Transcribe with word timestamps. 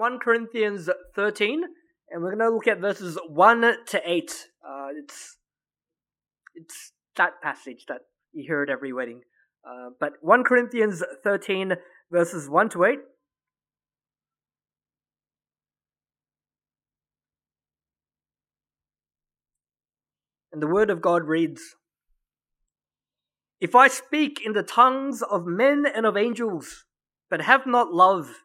1 0.00 0.18
Corinthians 0.18 0.88
13, 1.14 1.62
and 2.08 2.22
we're 2.22 2.34
going 2.34 2.38
to 2.38 2.54
look 2.54 2.66
at 2.66 2.80
verses 2.80 3.18
1 3.28 3.60
to 3.88 4.00
8. 4.02 4.46
Uh, 4.66 4.86
it's, 4.96 5.36
it's 6.54 6.92
that 7.16 7.42
passage 7.42 7.84
that 7.86 8.00
you 8.32 8.42
hear 8.46 8.62
at 8.62 8.70
every 8.70 8.94
wedding. 8.94 9.20
Uh, 9.62 9.90
but 10.00 10.14
1 10.22 10.42
Corinthians 10.42 11.02
13, 11.22 11.74
verses 12.10 12.48
1 12.48 12.70
to 12.70 12.84
8. 12.84 12.98
And 20.50 20.62
the 20.62 20.66
word 20.66 20.88
of 20.88 21.02
God 21.02 21.24
reads 21.24 21.76
If 23.60 23.74
I 23.74 23.88
speak 23.88 24.40
in 24.42 24.54
the 24.54 24.62
tongues 24.62 25.20
of 25.20 25.44
men 25.44 25.84
and 25.94 26.06
of 26.06 26.16
angels, 26.16 26.86
but 27.28 27.42
have 27.42 27.66
not 27.66 27.92
love, 27.92 28.44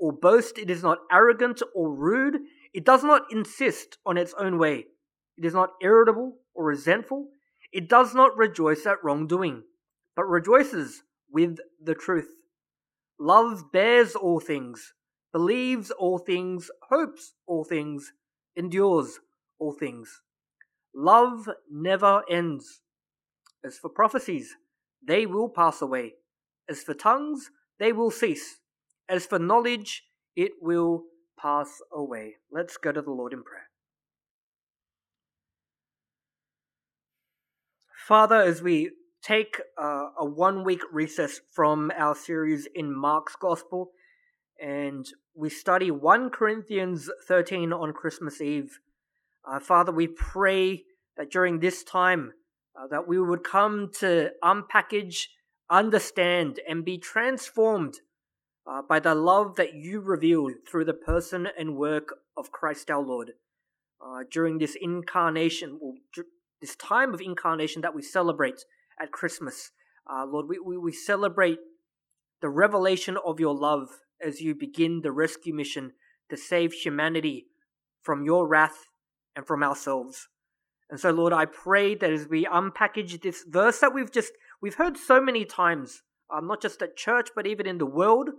or 0.00 0.12
boast. 0.12 0.58
It 0.58 0.70
is 0.70 0.82
not 0.82 0.98
arrogant 1.12 1.62
or 1.74 1.94
rude. 1.94 2.40
It 2.72 2.84
does 2.84 3.04
not 3.04 3.30
insist 3.30 3.98
on 4.04 4.16
its 4.16 4.34
own 4.38 4.58
way. 4.58 4.86
It 5.36 5.44
is 5.44 5.54
not 5.54 5.70
irritable 5.80 6.38
or 6.54 6.64
resentful. 6.64 7.28
It 7.72 7.88
does 7.88 8.14
not 8.14 8.36
rejoice 8.36 8.86
at 8.86 9.02
wrongdoing, 9.04 9.62
but 10.16 10.24
rejoices 10.24 11.02
with 11.30 11.58
the 11.82 11.94
truth. 11.94 12.28
Love 13.18 13.70
bears 13.72 14.16
all 14.16 14.40
things, 14.40 14.94
believes 15.32 15.90
all 15.90 16.18
things, 16.18 16.70
hopes 16.88 17.34
all 17.46 17.64
things, 17.64 18.12
endures 18.56 19.20
all 19.58 19.72
things. 19.72 20.22
Love 20.94 21.48
never 21.70 22.22
ends. 22.28 22.80
As 23.64 23.78
for 23.78 23.90
prophecies, 23.90 24.56
they 25.06 25.26
will 25.26 25.48
pass 25.48 25.80
away. 25.82 26.14
As 26.68 26.82
for 26.82 26.94
tongues, 26.94 27.50
they 27.78 27.92
will 27.92 28.10
cease. 28.10 28.58
As 29.10 29.26
for 29.26 29.40
knowledge, 29.40 30.04
it 30.36 30.52
will 30.62 31.02
pass 31.36 31.82
away. 31.92 32.36
Let's 32.52 32.76
go 32.76 32.92
to 32.92 33.02
the 33.02 33.10
Lord 33.10 33.32
in 33.32 33.42
prayer. 33.42 33.68
Father, 38.06 38.40
as 38.40 38.62
we 38.62 38.92
take 39.20 39.60
uh, 39.76 40.10
a 40.16 40.24
one 40.24 40.62
week 40.62 40.82
recess 40.92 41.40
from 41.50 41.90
our 41.96 42.14
series 42.14 42.68
in 42.72 42.94
Mark's 42.94 43.34
Gospel 43.34 43.90
and 44.62 45.06
we 45.34 45.50
study 45.50 45.90
1 45.90 46.30
Corinthians 46.30 47.10
13 47.26 47.72
on 47.72 47.92
Christmas 47.92 48.40
Eve, 48.40 48.78
uh, 49.44 49.58
Father, 49.58 49.90
we 49.90 50.06
pray 50.06 50.84
that 51.16 51.32
during 51.32 51.58
this 51.58 51.82
time 51.82 52.32
uh, 52.78 52.86
that 52.86 53.08
we 53.08 53.20
would 53.20 53.42
come 53.42 53.90
to 53.98 54.30
unpackage, 54.44 55.26
understand, 55.68 56.60
and 56.68 56.84
be 56.84 56.96
transformed 56.96 57.98
uh, 58.66 58.82
by 58.82 59.00
the 59.00 59.14
love 59.14 59.56
that 59.56 59.74
you 59.74 60.00
revealed 60.00 60.52
through 60.68 60.84
the 60.84 60.94
person 60.94 61.48
and 61.58 61.76
work 61.76 62.14
of 62.36 62.52
Christ 62.52 62.90
our 62.90 63.02
Lord. 63.02 63.32
Uh, 64.02 64.24
during 64.30 64.58
this 64.58 64.76
incarnation, 64.80 65.78
or 65.80 65.94
this 66.60 66.74
time 66.76 67.12
of 67.12 67.20
incarnation 67.20 67.82
that 67.82 67.94
we 67.94 68.02
celebrate 68.02 68.64
at 69.00 69.12
Christmas, 69.12 69.72
uh, 70.10 70.24
Lord, 70.24 70.46
we, 70.48 70.58
we, 70.58 70.78
we 70.78 70.92
celebrate 70.92 71.58
the 72.40 72.48
revelation 72.48 73.18
of 73.24 73.38
your 73.38 73.54
love 73.54 73.88
as 74.24 74.40
you 74.40 74.54
begin 74.54 75.02
the 75.02 75.12
rescue 75.12 75.54
mission 75.54 75.92
to 76.30 76.36
save 76.36 76.72
humanity 76.72 77.46
from 78.02 78.24
your 78.24 78.48
wrath 78.48 78.86
and 79.36 79.46
from 79.46 79.62
ourselves. 79.62 80.28
And 80.88 80.98
so, 80.98 81.10
Lord, 81.10 81.32
I 81.32 81.44
pray 81.44 81.94
that 81.94 82.10
as 82.10 82.26
we 82.26 82.44
unpackage 82.46 83.22
this 83.22 83.44
verse 83.46 83.78
that 83.80 83.94
we've 83.94 84.10
just 84.10 84.32
we've 84.60 84.74
heard 84.74 84.96
so 84.96 85.20
many 85.20 85.44
times, 85.44 86.02
um, 86.34 86.46
not 86.46 86.62
just 86.62 86.82
at 86.82 86.96
church 86.96 87.28
but 87.34 87.46
even 87.46 87.66
in 87.66 87.78
the 87.78 87.86
world, 87.86 88.30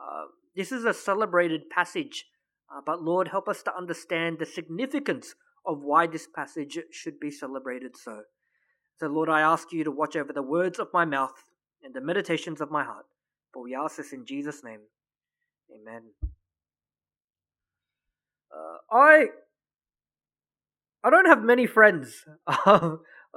uh, 0.00 0.24
this 0.56 0.72
is 0.72 0.84
a 0.84 0.94
celebrated 0.94 1.70
passage. 1.70 2.26
Uh, 2.70 2.80
but 2.84 3.02
Lord, 3.02 3.28
help 3.28 3.48
us 3.48 3.62
to 3.64 3.76
understand 3.76 4.38
the 4.38 4.46
significance 4.46 5.34
of 5.66 5.82
why 5.82 6.06
this 6.06 6.26
passage 6.26 6.78
should 6.90 7.18
be 7.20 7.30
celebrated 7.30 7.96
so. 7.96 8.22
So, 8.98 9.06
Lord, 9.06 9.28
I 9.28 9.42
ask 9.42 9.72
you 9.72 9.84
to 9.84 9.92
watch 9.92 10.16
over 10.16 10.32
the 10.32 10.42
words 10.42 10.80
of 10.80 10.88
my 10.92 11.04
mouth 11.04 11.44
and 11.84 11.94
the 11.94 12.00
meditations 12.00 12.60
of 12.60 12.70
my 12.70 12.82
heart. 12.82 13.06
For 13.52 13.62
we 13.62 13.74
ask 13.74 13.96
this 13.96 14.12
in 14.12 14.26
Jesus' 14.26 14.64
name. 14.64 14.80
Amen. 15.72 16.02
Uh, 18.52 18.78
I 18.90 19.26
I 21.04 21.10
don't 21.10 21.26
have 21.26 21.42
many 21.42 21.66
friends. 21.66 22.24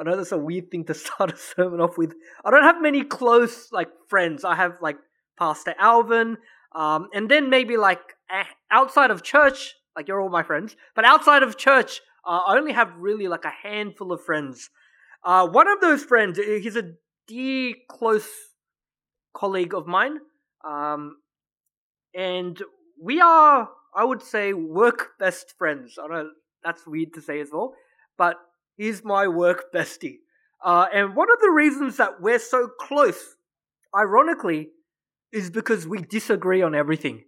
I 0.02 0.04
know 0.04 0.16
that's 0.18 0.32
a 0.32 0.38
weird 0.38 0.72
thing 0.72 0.86
to 0.86 0.94
start 0.96 1.32
a 1.32 1.38
sermon 1.38 1.80
off 1.80 1.98
with. 1.98 2.16
I 2.44 2.52
don't 2.52 2.64
have 2.64 2.82
many 2.82 3.04
close 3.04 3.72
like 3.72 3.90
friends. 4.08 4.44
I 4.44 4.56
have 4.56 4.78
like 4.82 4.98
Pastor 5.42 5.74
Alvin, 5.80 6.38
um, 6.76 7.08
and 7.16 7.28
then 7.28 7.50
maybe 7.50 7.76
like 7.76 8.14
outside 8.70 9.10
of 9.10 9.24
church, 9.24 9.74
like 9.96 10.08
you're 10.08 10.22
all 10.22 10.30
my 10.30 10.44
friends. 10.44 10.76
But 10.96 11.04
outside 11.04 11.42
of 11.42 11.58
church, 11.58 12.00
uh, 12.28 12.42
I 12.46 12.58
only 12.58 12.74
have 12.74 12.94
really 12.96 13.28
like 13.28 13.44
a 13.46 13.68
handful 13.68 14.12
of 14.12 14.24
friends. 14.24 14.70
Uh, 15.24 15.48
one 15.48 15.68
of 15.68 15.82
those 15.82 16.04
friends, 16.04 16.38
eh, 16.38 16.60
he's 16.60 16.76
a 16.76 16.92
dear 17.28 17.74
close 17.90 18.30
colleague 19.34 19.74
of 19.74 19.88
mine, 19.88 20.20
um, 20.64 21.18
and 22.14 22.62
we 23.02 23.20
are, 23.20 23.68
I 23.96 24.06
would 24.06 24.22
say, 24.22 24.54
work 24.54 25.14
best 25.20 25.58
friends. 25.58 25.98
I 25.98 26.08
don't 26.08 26.34
that's 26.64 26.86
weird 26.86 27.14
to 27.16 27.22
say 27.22 27.42
as 27.42 27.50
well, 27.52 27.74
but 28.16 28.36
he's 28.78 29.04
my 29.04 29.28
work 29.28 29.74
bestie. 29.74 30.20
Uh, 30.64 30.86
and 30.94 31.16
one 31.16 31.32
of 31.32 31.40
the 31.42 31.50
reasons 31.50 31.98
that 31.98 32.22
we're 32.22 32.38
so 32.38 32.70
close, 32.80 33.38
ironically, 33.98 34.70
is 35.32 35.50
because 35.50 35.88
we 35.88 36.00
disagree 36.00 36.62
on 36.62 36.76
everything. 36.76 37.24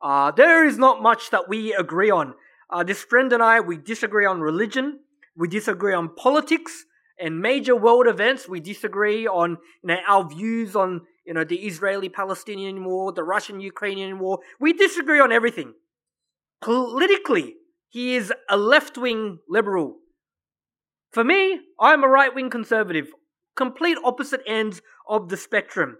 Uh, 0.00 0.30
there 0.30 0.66
is 0.66 0.78
not 0.78 1.02
much 1.02 1.30
that 1.30 1.48
we 1.48 1.72
agree 1.74 2.10
on. 2.10 2.34
Uh, 2.70 2.82
this 2.82 3.02
friend 3.02 3.32
and 3.32 3.42
I, 3.42 3.60
we 3.60 3.76
disagree 3.76 4.26
on 4.26 4.40
religion, 4.40 5.00
we 5.36 5.48
disagree 5.48 5.94
on 5.94 6.14
politics 6.14 6.84
and 7.18 7.40
major 7.40 7.76
world 7.76 8.06
events. 8.06 8.48
We 8.48 8.60
disagree 8.60 9.26
on 9.26 9.58
you 9.82 9.88
know, 9.88 9.96
our 10.06 10.28
views 10.28 10.74
on 10.74 11.02
you 11.24 11.34
know 11.34 11.44
the 11.44 11.66
Israeli-Palestinian 11.66 12.84
war, 12.84 13.12
the 13.12 13.24
Russian-Ukrainian 13.24 14.18
war. 14.18 14.40
We 14.60 14.72
disagree 14.72 15.20
on 15.20 15.32
everything. 15.32 15.74
Politically, 16.60 17.54
he 17.88 18.16
is 18.16 18.32
a 18.48 18.56
left 18.56 18.98
wing 18.98 19.38
liberal. 19.48 19.96
For 21.12 21.24
me, 21.24 21.60
I'm 21.78 22.02
a 22.02 22.08
right 22.08 22.34
wing 22.34 22.50
conservative, 22.50 23.08
complete 23.54 23.98
opposite 24.02 24.42
ends 24.46 24.80
of 25.06 25.28
the 25.28 25.36
spectrum. 25.36 25.98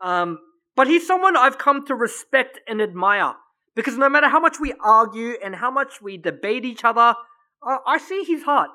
Um, 0.00 0.38
but 0.76 0.86
he's 0.86 1.06
someone 1.06 1.36
I've 1.36 1.58
come 1.58 1.86
to 1.86 1.94
respect 1.94 2.60
and 2.66 2.80
admire 2.80 3.34
because 3.74 3.96
no 3.96 4.08
matter 4.08 4.28
how 4.28 4.40
much 4.40 4.60
we 4.60 4.74
argue 4.80 5.34
and 5.44 5.56
how 5.56 5.70
much 5.70 6.00
we 6.00 6.16
debate 6.16 6.64
each 6.64 6.84
other, 6.84 7.14
I 7.62 7.98
see 7.98 8.24
his 8.24 8.42
heart. 8.42 8.70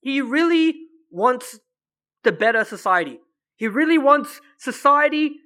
He 0.00 0.20
really 0.20 0.74
wants 1.10 1.58
the 2.22 2.32
better 2.32 2.64
society. 2.64 3.20
He 3.56 3.66
really 3.66 3.98
wants 3.98 4.40
society 4.58 5.36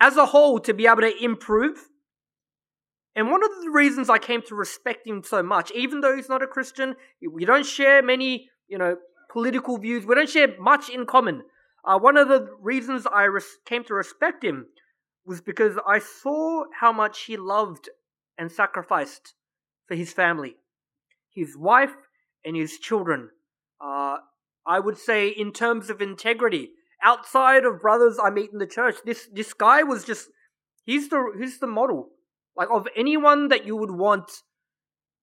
as 0.00 0.16
a 0.16 0.26
whole 0.26 0.60
to 0.60 0.72
be 0.72 0.86
able 0.86 1.02
to 1.02 1.24
improve 1.24 1.88
and 3.18 3.32
one 3.32 3.42
of 3.42 3.50
the 3.60 3.70
reasons 3.70 4.08
I 4.08 4.18
came 4.18 4.42
to 4.42 4.54
respect 4.54 5.04
him 5.04 5.24
so 5.24 5.42
much, 5.42 5.72
even 5.72 6.02
though 6.02 6.14
he's 6.14 6.28
not 6.28 6.40
a 6.40 6.46
Christian, 6.46 6.94
we 7.20 7.44
don't 7.44 7.66
share 7.66 8.00
many, 8.00 8.48
you 8.68 8.78
know, 8.78 8.96
political 9.32 9.76
views, 9.76 10.06
we 10.06 10.14
don't 10.14 10.30
share 10.30 10.54
much 10.60 10.88
in 10.88 11.04
common. 11.04 11.42
Uh, 11.84 11.98
one 11.98 12.16
of 12.16 12.28
the 12.28 12.48
reasons 12.60 13.08
I 13.12 13.24
res- 13.24 13.58
came 13.66 13.82
to 13.86 13.94
respect 13.94 14.44
him 14.44 14.66
was 15.28 15.42
because 15.42 15.78
I 15.86 15.98
saw 15.98 16.64
how 16.80 16.90
much 16.90 17.24
he 17.24 17.36
loved 17.36 17.90
and 18.38 18.50
sacrificed 18.50 19.34
for 19.86 19.94
his 19.94 20.12
family, 20.12 20.56
his 21.32 21.56
wife, 21.56 21.94
and 22.44 22.56
his 22.56 22.78
children. 22.78 23.30
Uh, 23.80 24.16
I 24.66 24.80
would 24.80 24.96
say, 24.96 25.28
in 25.28 25.52
terms 25.52 25.90
of 25.90 26.00
integrity, 26.00 26.70
outside 27.02 27.64
of 27.64 27.80
brothers 27.80 28.18
I 28.22 28.30
meet 28.30 28.50
in 28.52 28.58
the 28.58 28.66
church, 28.66 28.96
this 29.04 29.28
this 29.32 29.52
guy 29.52 29.82
was 29.82 30.04
just 30.04 30.28
he's 30.84 31.10
the 31.10 31.32
he's 31.38 31.60
the 31.60 31.66
model 31.66 32.08
like 32.56 32.68
of 32.70 32.88
anyone 32.96 33.48
that 33.48 33.66
you 33.66 33.76
would 33.76 33.90
want 33.90 34.30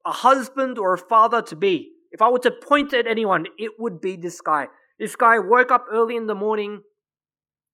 a 0.06 0.12
husband 0.12 0.78
or 0.78 0.94
a 0.94 0.98
father 0.98 1.42
to 1.42 1.56
be. 1.56 1.92
If 2.12 2.22
I 2.22 2.30
were 2.30 2.40
to 2.40 2.52
point 2.52 2.94
at 2.94 3.08
anyone, 3.08 3.48
it 3.58 3.72
would 3.80 4.00
be 4.00 4.16
this 4.16 4.40
guy. 4.40 4.68
This 5.00 5.16
guy 5.16 5.40
woke 5.40 5.72
up 5.72 5.86
early 5.92 6.16
in 6.16 6.28
the 6.28 6.36
morning. 6.36 6.84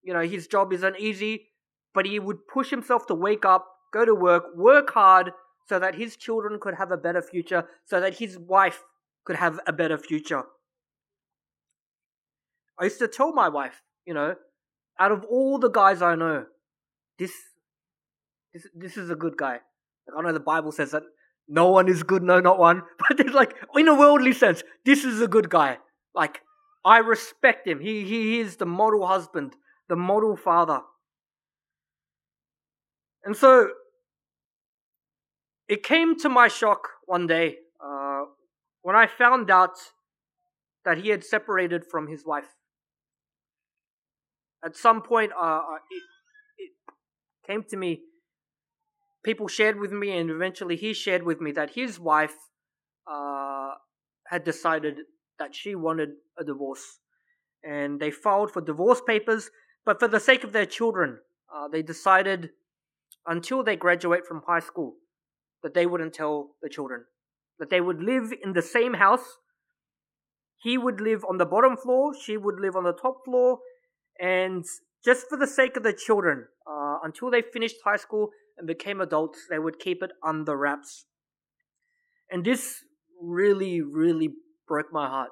You 0.02 0.14
know, 0.14 0.22
his 0.22 0.48
job 0.48 0.74
isn't 0.74 0.98
easy, 0.98 1.51
but 1.94 2.06
he 2.06 2.20
would 2.20 2.48
push 2.48 2.70
himself 2.70 3.06
to 3.08 3.16
wake 3.16 3.46
up, 3.46 3.68
go 3.94 4.06
to 4.06 4.16
work, 4.16 4.56
work 4.56 4.92
hard, 4.92 5.32
so 5.68 5.80
that 5.80 5.96
his 5.96 6.16
children 6.16 6.60
could 6.60 6.76
have 6.76 6.92
a 6.92 6.98
better 6.98 7.22
future, 7.22 7.66
so 7.86 8.00
that 8.00 8.16
his 8.16 8.38
wife 8.38 8.84
could 9.26 9.36
have 9.36 9.60
a 9.68 9.74
better 9.74 9.98
future. 9.98 10.44
I 12.80 12.86
used 12.86 13.00
to 13.00 13.08
tell 13.08 13.32
my 13.34 13.48
wife, 13.48 13.82
you 14.06 14.14
know, 14.14 14.36
out 15.00 15.12
of 15.12 15.24
all 15.26 15.60
the 15.60 15.70
guys 15.70 16.02
I 16.02 16.16
know, 16.16 16.46
this 17.20 17.32
this 18.54 18.68
this 18.76 18.98
is 18.98 19.10
a 19.10 19.16
good 19.16 19.38
guy. 19.38 19.60
Like, 20.08 20.18
I 20.18 20.22
know 20.22 20.34
the 20.34 20.40
Bible 20.40 20.72
says 20.72 20.92
that 20.92 21.04
no 21.48 21.70
one 21.70 21.88
is 21.88 22.04
good, 22.04 22.24
no, 22.24 22.40
not 22.40 22.60
one. 22.60 22.84
But 22.98 23.20
it's 23.20 23.34
like 23.34 23.56
in 23.76 23.88
a 23.88 23.96
worldly 23.96 24.34
sense, 24.34 24.64
this 24.86 25.04
is 25.04 25.22
a 25.22 25.28
good 25.28 25.50
guy. 25.50 25.78
Like 26.16 26.42
I 26.84 26.98
respect 27.00 27.68
him. 27.68 27.80
He 27.80 28.04
he 28.04 28.40
is 28.40 28.58
the 28.58 28.66
model 28.66 29.06
husband, 29.06 29.56
the 29.88 29.96
model 29.96 30.36
father. 30.36 30.82
And 33.24 33.36
so 33.36 33.70
it 35.68 35.84
came 35.84 36.18
to 36.20 36.30
my 36.30 36.48
shock 36.48 36.88
one 37.06 37.28
day 37.28 37.58
uh, 37.84 38.24
when 38.82 38.96
I 38.96 39.08
found 39.08 39.50
out 39.52 39.78
that 40.86 40.98
he 40.98 41.10
had 41.10 41.24
separated 41.24 41.86
from 41.86 42.08
his 42.08 42.26
wife. 42.26 42.56
At 44.64 44.76
some 44.76 45.02
point, 45.02 45.32
uh, 45.34 45.44
uh 45.44 45.76
it, 45.90 46.04
it 46.58 46.72
came 47.48 47.64
to 47.70 47.78
me 47.78 48.02
people 49.24 49.48
shared 49.48 49.80
with 49.80 49.92
me, 49.92 50.18
and 50.18 50.30
eventually 50.30 50.76
he 50.76 50.94
shared 50.94 51.24
with 51.24 51.42
me 51.42 51.52
that 51.52 51.72
his 51.72 52.00
wife 52.00 52.36
uh, 53.12 53.72
had 54.28 54.44
decided 54.44 54.98
that 55.40 55.56
she 55.56 55.76
wanted 55.76 56.10
a 56.38 56.44
divorce. 56.44 57.00
And 57.64 58.00
they 58.00 58.12
filed 58.12 58.52
for 58.52 58.62
divorce 58.62 59.02
papers, 59.06 59.52
but 59.86 60.00
for 60.00 60.08
the 60.08 60.20
sake 60.20 60.44
of 60.44 60.52
their 60.52 60.66
children, 60.66 61.20
uh, 61.54 61.68
they 61.68 61.82
decided 61.82 62.52
until 63.26 63.64
they 63.64 63.76
graduate 63.76 64.26
from 64.28 64.42
high 64.48 64.60
school 64.60 64.96
that 65.64 65.74
they 65.74 65.86
wouldn't 65.86 66.14
tell 66.14 66.52
the 66.62 66.70
children. 66.70 67.06
That 67.60 67.70
they 67.70 67.82
would 67.82 68.02
live 68.02 68.34
in 68.44 68.54
the 68.54 68.62
same 68.62 68.96
house. 68.96 69.38
He 70.62 70.78
would 70.78 71.02
live 71.02 71.24
on 71.28 71.38
the 71.38 71.46
bottom 71.46 71.76
floor, 71.78 72.14
she 72.14 72.38
would 72.38 72.60
live 72.60 72.76
on 72.76 72.84
the 72.84 72.94
top 72.94 73.26
floor, 73.26 73.60
and 74.20 74.64
just 75.04 75.28
for 75.28 75.38
the 75.38 75.48
sake 75.48 75.76
of 75.76 75.82
the 75.82 75.94
children, 75.94 76.46
uh, 76.70 76.98
until 77.04 77.32
they 77.32 77.42
finished 77.42 77.78
high 77.84 77.98
school, 77.98 78.30
and 78.58 78.68
became 78.68 79.02
adults, 79.02 79.40
they 79.50 79.58
would 79.58 79.80
keep 79.80 80.04
it 80.04 80.12
under 80.24 80.56
wraps. 80.56 81.06
And 82.30 82.46
this 82.46 82.84
really, 83.20 83.82
really 83.82 84.30
broke 84.68 84.94
my 84.94 85.08
heart. 85.08 85.32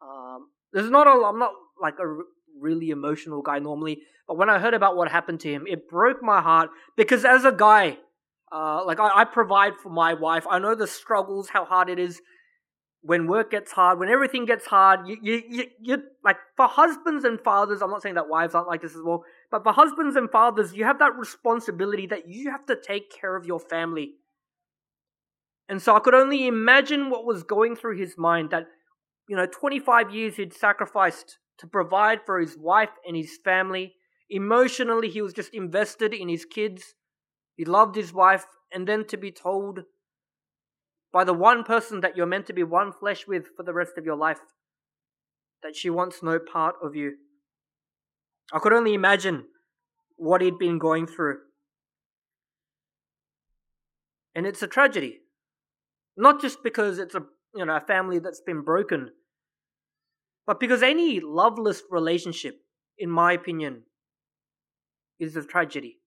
Um, 0.00 0.48
there's 0.72 0.90
not 0.90 1.06
a, 1.06 1.10
I'm 1.10 1.38
not 1.38 1.52
like 1.80 1.98
a 1.98 2.06
really 2.58 2.90
emotional 2.90 3.42
guy 3.42 3.58
normally, 3.58 4.00
but 4.26 4.36
when 4.36 4.48
I 4.48 4.58
heard 4.58 4.74
about 4.74 4.96
what 4.96 5.10
happened 5.10 5.40
to 5.40 5.50
him, 5.50 5.66
it 5.66 5.88
broke 5.88 6.22
my 6.22 6.40
heart 6.40 6.70
because 6.96 7.24
as 7.24 7.44
a 7.44 7.52
guy, 7.52 7.98
uh, 8.52 8.84
like 8.84 9.00
I, 9.00 9.20
I 9.20 9.24
provide 9.24 9.74
for 9.82 9.90
my 9.90 10.14
wife. 10.14 10.46
I 10.48 10.58
know 10.58 10.74
the 10.74 10.86
struggles, 10.86 11.48
how 11.48 11.64
hard 11.64 11.88
it 11.88 11.98
is 11.98 12.20
when 13.02 13.26
work 13.26 13.50
gets 13.50 13.72
hard, 13.72 13.98
when 13.98 14.08
everything 14.08 14.46
gets 14.46 14.64
hard, 14.64 15.08
you, 15.08 15.18
you, 15.20 15.42
you, 15.48 15.64
you, 15.80 16.02
like 16.24 16.36
for 16.56 16.68
husbands 16.68 17.24
and 17.24 17.40
fathers, 17.40 17.82
I'm 17.82 17.90
not 17.90 18.00
saying 18.00 18.14
that 18.14 18.28
wives 18.28 18.54
aren't 18.54 18.68
like 18.68 18.80
this 18.80 18.94
as 18.94 19.02
well, 19.04 19.24
but 19.50 19.64
for 19.64 19.72
husbands 19.72 20.14
and 20.14 20.30
fathers, 20.30 20.72
you 20.72 20.84
have 20.84 21.00
that 21.00 21.16
responsibility 21.16 22.06
that 22.06 22.28
you 22.28 22.50
have 22.52 22.64
to 22.66 22.76
take 22.76 23.12
care 23.12 23.34
of 23.34 23.44
your 23.44 23.58
family. 23.58 24.12
And 25.68 25.82
so 25.82 25.96
I 25.96 26.00
could 26.00 26.14
only 26.14 26.46
imagine 26.46 27.10
what 27.10 27.24
was 27.24 27.42
going 27.42 27.74
through 27.74 27.98
his 27.98 28.16
mind 28.16 28.50
that, 28.50 28.66
you 29.28 29.36
know, 29.36 29.46
25 29.46 30.14
years 30.14 30.36
he'd 30.36 30.54
sacrificed 30.54 31.38
to 31.58 31.66
provide 31.66 32.20
for 32.24 32.40
his 32.40 32.56
wife 32.56 32.90
and 33.06 33.16
his 33.16 33.38
family. 33.44 33.94
Emotionally, 34.30 35.08
he 35.08 35.22
was 35.22 35.32
just 35.32 35.52
invested 35.54 36.14
in 36.14 36.28
his 36.28 36.44
kids. 36.44 36.94
He 37.56 37.64
loved 37.64 37.96
his 37.96 38.12
wife, 38.12 38.46
and 38.72 38.86
then 38.88 39.06
to 39.06 39.16
be 39.16 39.30
told 39.30 39.80
by 41.12 41.24
the 41.24 41.34
one 41.34 41.62
person 41.62 42.00
that 42.00 42.16
you're 42.16 42.26
meant 42.26 42.46
to 42.46 42.54
be 42.54 42.62
one 42.62 42.92
flesh 42.92 43.26
with 43.26 43.48
for 43.56 43.62
the 43.62 43.74
rest 43.74 43.92
of 43.98 44.06
your 44.06 44.16
life, 44.16 44.40
that 45.62 45.76
she 45.76 45.90
wants 45.90 46.22
no 46.22 46.38
part 46.38 46.76
of 46.82 46.96
you. 46.96 47.12
I 48.52 48.58
could 48.58 48.72
only 48.72 48.94
imagine 48.94 49.44
what 50.16 50.40
he'd 50.40 50.58
been 50.58 50.78
going 50.78 51.06
through. 51.06 51.38
And 54.34 54.46
it's 54.46 54.62
a 54.62 54.66
tragedy. 54.66 55.20
Not 56.16 56.40
just 56.40 56.62
because 56.62 56.98
it's 56.98 57.14
a 57.14 57.22
you 57.54 57.64
know 57.64 57.76
a 57.76 57.80
family 57.80 58.18
that's 58.18 58.40
been 58.40 58.62
broken, 58.62 59.10
but 60.46 60.60
because 60.60 60.82
any 60.82 61.20
loveless 61.20 61.82
relationship, 61.90 62.60
in 62.98 63.10
my 63.10 63.32
opinion, 63.32 63.82
is 65.18 65.36
a 65.36 65.44
tragedy. 65.44 65.98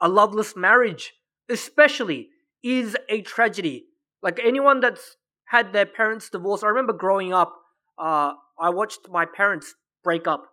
A 0.00 0.08
loveless 0.08 0.56
marriage, 0.56 1.12
especially, 1.48 2.28
is 2.62 2.96
a 3.08 3.22
tragedy 3.22 3.86
like 4.22 4.40
anyone 4.42 4.80
that's 4.80 5.16
had 5.46 5.72
their 5.72 5.86
parents 5.86 6.30
divorce. 6.30 6.62
I 6.62 6.68
remember 6.68 6.92
growing 6.92 7.32
up, 7.32 7.54
uh, 7.98 8.32
I 8.58 8.70
watched 8.70 9.08
my 9.10 9.26
parents 9.26 9.74
break 10.04 10.26
up, 10.26 10.46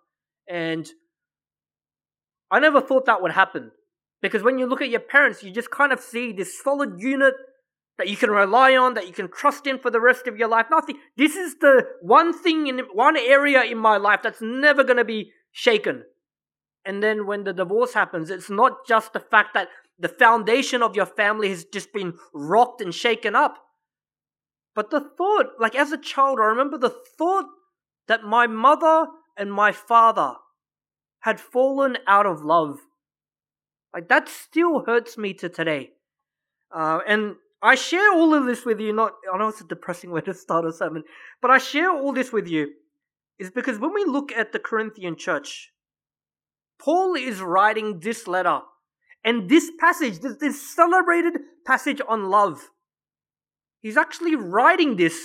and 0.49 0.89
I 2.51 2.59
never 2.59 2.81
thought 2.81 3.05
that 3.05 3.21
would 3.21 3.31
happen. 3.31 3.71
Because 4.21 4.43
when 4.43 4.57
you 4.57 4.65
look 4.65 4.81
at 4.81 4.89
your 4.89 4.99
parents, 4.99 5.43
you 5.43 5.51
just 5.51 5.71
kind 5.71 5.93
of 5.93 5.99
see 5.99 6.33
this 6.33 6.61
solid 6.61 6.99
unit 6.99 7.35
that 7.99 8.07
you 8.07 8.17
can 8.17 8.31
rely 8.31 8.75
on, 8.75 8.95
that 8.95 9.07
you 9.07 9.13
can 9.13 9.29
trust 9.29 9.67
in 9.67 9.77
for 9.77 9.91
the 9.91 9.99
rest 9.99 10.25
of 10.25 10.37
your 10.37 10.47
life. 10.47 10.67
Nothing. 10.71 10.97
This 11.17 11.35
is 11.35 11.55
the 11.59 11.85
one 12.01 12.33
thing 12.33 12.67
in 12.67 12.79
one 12.93 13.17
area 13.17 13.61
in 13.61 13.77
my 13.77 13.97
life 13.97 14.21
that's 14.23 14.41
never 14.41 14.83
going 14.83 14.97
to 14.97 15.05
be 15.05 15.33
shaken. 15.51 16.05
And 16.85 17.03
then 17.03 17.27
when 17.27 17.43
the 17.43 17.51
divorce 17.51 17.93
happens, 17.93 18.29
it's 18.29 18.49
not 18.49 18.87
just 18.87 19.11
the 19.11 19.19
fact 19.19 19.53
that 19.53 19.67
the 19.99 20.07
foundation 20.07 20.81
of 20.81 20.95
your 20.95 21.05
family 21.05 21.49
has 21.49 21.65
just 21.65 21.91
been 21.91 22.13
rocked 22.33 22.79
and 22.79 22.95
shaken 22.95 23.35
up. 23.35 23.57
But 24.73 24.91
the 24.91 25.01
thought, 25.01 25.47
like 25.59 25.75
as 25.75 25.91
a 25.91 25.97
child, 25.97 26.39
I 26.41 26.45
remember 26.45 26.77
the 26.77 26.95
thought 27.17 27.47
that 28.07 28.23
my 28.23 28.47
mother 28.47 29.07
and 29.37 29.51
my 29.51 29.73
father 29.73 30.35
had 31.19 31.41
fallen 31.41 31.97
out 32.07 32.25
of 32.25 32.43
love. 32.43 32.79
Like 33.93 34.07
that 34.07 34.29
still 34.29 34.85
hurts 34.85 35.17
me 35.17 35.33
to 35.33 35.49
today. 35.49 35.89
Uh, 36.71 36.99
and 37.05 37.35
I 37.61 37.75
share 37.75 38.13
all 38.13 38.33
of 38.33 38.45
this 38.45 38.65
with 38.65 38.79
you, 38.79 38.93
not, 38.93 39.13
I 39.31 39.37
know 39.37 39.49
it's 39.49 39.61
a 39.61 39.65
depressing 39.65 40.11
way 40.11 40.21
to 40.21 40.33
start 40.33 40.65
a 40.65 40.71
sermon, 40.71 41.03
but 41.41 41.51
I 41.51 41.57
share 41.57 41.91
all 41.91 42.13
this 42.13 42.31
with 42.31 42.47
you 42.47 42.69
is 43.37 43.51
because 43.51 43.79
when 43.79 43.93
we 43.93 44.05
look 44.05 44.31
at 44.31 44.51
the 44.51 44.59
Corinthian 44.59 45.15
church, 45.17 45.71
Paul 46.81 47.15
is 47.15 47.41
writing 47.41 47.99
this 47.99 48.27
letter 48.27 48.61
and 49.23 49.49
this 49.49 49.71
passage, 49.79 50.19
this, 50.19 50.37
this 50.37 50.75
celebrated 50.75 51.39
passage 51.65 52.01
on 52.07 52.29
love, 52.29 52.69
he's 53.81 53.97
actually 53.97 54.35
writing 54.35 54.95
this 54.95 55.19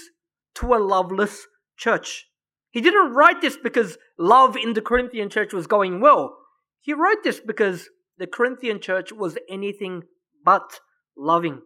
to 0.56 0.74
a 0.74 0.78
loveless 0.78 1.46
church. 1.76 2.26
He 2.70 2.80
didn't 2.80 3.12
write 3.12 3.40
this 3.40 3.56
because 3.56 3.98
love 4.18 4.56
in 4.56 4.72
the 4.72 4.82
Corinthian 4.82 5.30
church 5.30 5.52
was 5.52 5.68
going 5.68 6.00
well. 6.00 6.36
He 6.80 6.92
wrote 6.92 7.22
this 7.22 7.38
because 7.38 7.88
the 8.18 8.26
Corinthian 8.26 8.80
church 8.80 9.12
was 9.12 9.38
anything 9.48 10.02
but 10.44 10.80
loving. 11.16 11.62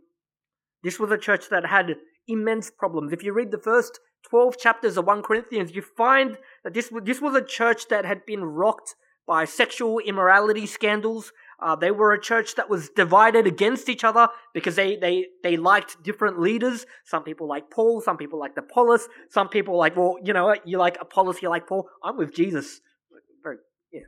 This 0.83 0.99
was 0.99 1.11
a 1.11 1.19
church 1.19 1.49
that 1.51 1.67
had 1.67 1.97
immense 2.27 2.71
problems. 2.71 3.13
If 3.13 3.23
you 3.23 3.33
read 3.33 3.51
the 3.51 3.59
first 3.59 4.01
12 4.29 4.59
chapters 4.59 4.97
of 4.97 5.07
1 5.07 5.23
Corinthians, 5.23 5.75
you 5.75 5.83
find 5.83 6.39
that 6.65 6.75
this, 6.75 6.91
this 7.03 7.21
was 7.21 7.35
a 7.35 7.45
church 7.45 7.89
that 7.89 8.05
had 8.05 8.27
been 8.27 8.45
rocked 8.45 8.95
by 9.27 9.45
sexual 9.45 9.99
immorality 9.99 10.67
scandals. 10.67 11.33
Uh, 11.61 11.77
they 11.77 11.91
were 11.91 12.13
a 12.13 12.21
church 12.21 12.55
that 12.55 12.71
was 12.71 12.89
divided 12.89 13.47
against 13.47 13.89
each 13.89 14.03
other 14.03 14.29
because 14.55 14.77
they, 14.77 14.97
they, 14.97 15.27
they 15.43 15.57
liked 15.57 16.03
different 16.03 16.41
leaders. 16.41 16.87
Some 17.05 17.25
people 17.25 17.47
like 17.47 17.71
Paul, 17.71 18.01
some 18.01 18.17
people 18.17 18.39
like 18.39 18.53
Apollos, 18.57 19.09
some 19.31 19.49
people 19.49 19.77
like, 19.77 19.97
well, 19.97 20.17
you 20.23 20.33
know 20.33 20.47
what, 20.47 20.67
you 20.67 20.79
like 20.79 20.97
Apollos, 21.01 21.43
you 21.43 21.51
like 21.51 21.67
Paul. 21.67 21.89
I'm 22.03 22.17
with 22.17 22.35
Jesus. 22.35 22.81
Very, 23.43 23.57
yeah. 23.93 24.01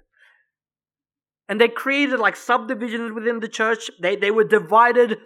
And 1.49 1.61
they 1.61 1.69
created 1.69 2.19
like 2.19 2.37
subdivisions 2.37 3.13
within 3.13 3.41
the 3.41 3.49
church. 3.49 3.91
They, 4.01 4.17
they 4.17 4.31
were 4.31 4.45
divided 4.45 5.19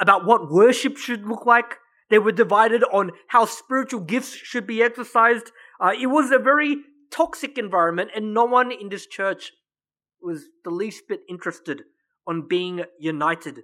about 0.00 0.24
what 0.24 0.50
worship 0.50 0.96
should 0.96 1.26
look 1.26 1.46
like. 1.46 1.76
They 2.10 2.18
were 2.18 2.32
divided 2.32 2.84
on 2.84 3.12
how 3.28 3.44
spiritual 3.44 4.00
gifts 4.00 4.34
should 4.34 4.66
be 4.66 4.82
exercised. 4.82 5.52
Uh, 5.80 5.92
it 5.98 6.06
was 6.06 6.30
a 6.30 6.38
very 6.38 6.76
toxic 7.10 7.58
environment, 7.58 8.10
and 8.14 8.32
no 8.32 8.44
one 8.44 8.72
in 8.72 8.88
this 8.88 9.06
church 9.06 9.52
was 10.20 10.46
the 10.64 10.70
least 10.70 11.04
bit 11.08 11.20
interested 11.28 11.82
on 12.26 12.48
being 12.48 12.84
united. 12.98 13.62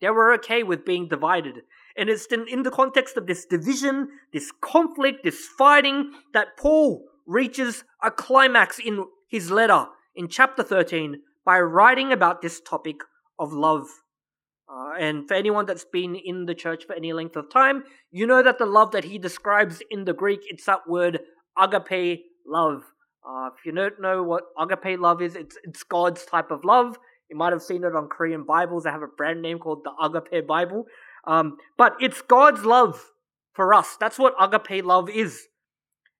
They 0.00 0.10
were 0.10 0.32
okay 0.34 0.62
with 0.62 0.84
being 0.84 1.08
divided. 1.08 1.62
And 1.96 2.08
it's 2.08 2.26
in, 2.26 2.46
in 2.48 2.64
the 2.64 2.70
context 2.70 3.16
of 3.16 3.26
this 3.26 3.44
division, 3.44 4.08
this 4.32 4.50
conflict, 4.60 5.22
this 5.22 5.46
fighting, 5.46 6.12
that 6.32 6.56
Paul 6.56 7.04
reaches 7.26 7.84
a 8.02 8.10
climax 8.10 8.78
in 8.78 9.04
his 9.28 9.50
letter 9.50 9.86
in 10.14 10.28
chapter 10.28 10.62
13 10.62 11.20
by 11.44 11.60
writing 11.60 12.12
about 12.12 12.42
this 12.42 12.60
topic 12.60 12.96
of 13.38 13.52
love. 13.52 13.86
Uh, 14.68 14.92
and 14.98 15.28
for 15.28 15.34
anyone 15.34 15.66
that's 15.66 15.84
been 15.84 16.14
in 16.14 16.46
the 16.46 16.54
church 16.54 16.84
for 16.86 16.94
any 16.94 17.12
length 17.12 17.36
of 17.36 17.50
time, 17.50 17.84
you 18.10 18.26
know 18.26 18.42
that 18.42 18.58
the 18.58 18.66
love 18.66 18.92
that 18.92 19.04
he 19.04 19.18
describes 19.18 19.82
in 19.90 20.04
the 20.04 20.12
Greek, 20.12 20.40
it's 20.48 20.64
that 20.66 20.88
word 20.88 21.20
agape 21.58 22.24
love. 22.46 22.82
Uh, 23.26 23.50
if 23.56 23.64
you 23.64 23.72
don't 23.72 24.00
know 24.00 24.22
what 24.22 24.44
agape 24.58 24.98
love 24.98 25.22
is, 25.22 25.36
it's, 25.36 25.56
it's 25.64 25.82
God's 25.82 26.24
type 26.24 26.50
of 26.50 26.64
love. 26.64 26.98
You 27.30 27.36
might 27.36 27.52
have 27.52 27.62
seen 27.62 27.84
it 27.84 27.96
on 27.96 28.08
Korean 28.08 28.44
Bibles. 28.44 28.84
They 28.84 28.90
have 28.90 29.02
a 29.02 29.06
brand 29.06 29.40
name 29.40 29.58
called 29.58 29.84
the 29.84 29.92
Agape 30.04 30.46
Bible. 30.46 30.84
Um, 31.26 31.56
but 31.78 31.94
it's 32.00 32.20
God's 32.20 32.64
love 32.64 33.00
for 33.54 33.72
us. 33.72 33.96
That's 33.98 34.18
what 34.18 34.34
agape 34.40 34.84
love 34.84 35.08
is. 35.08 35.46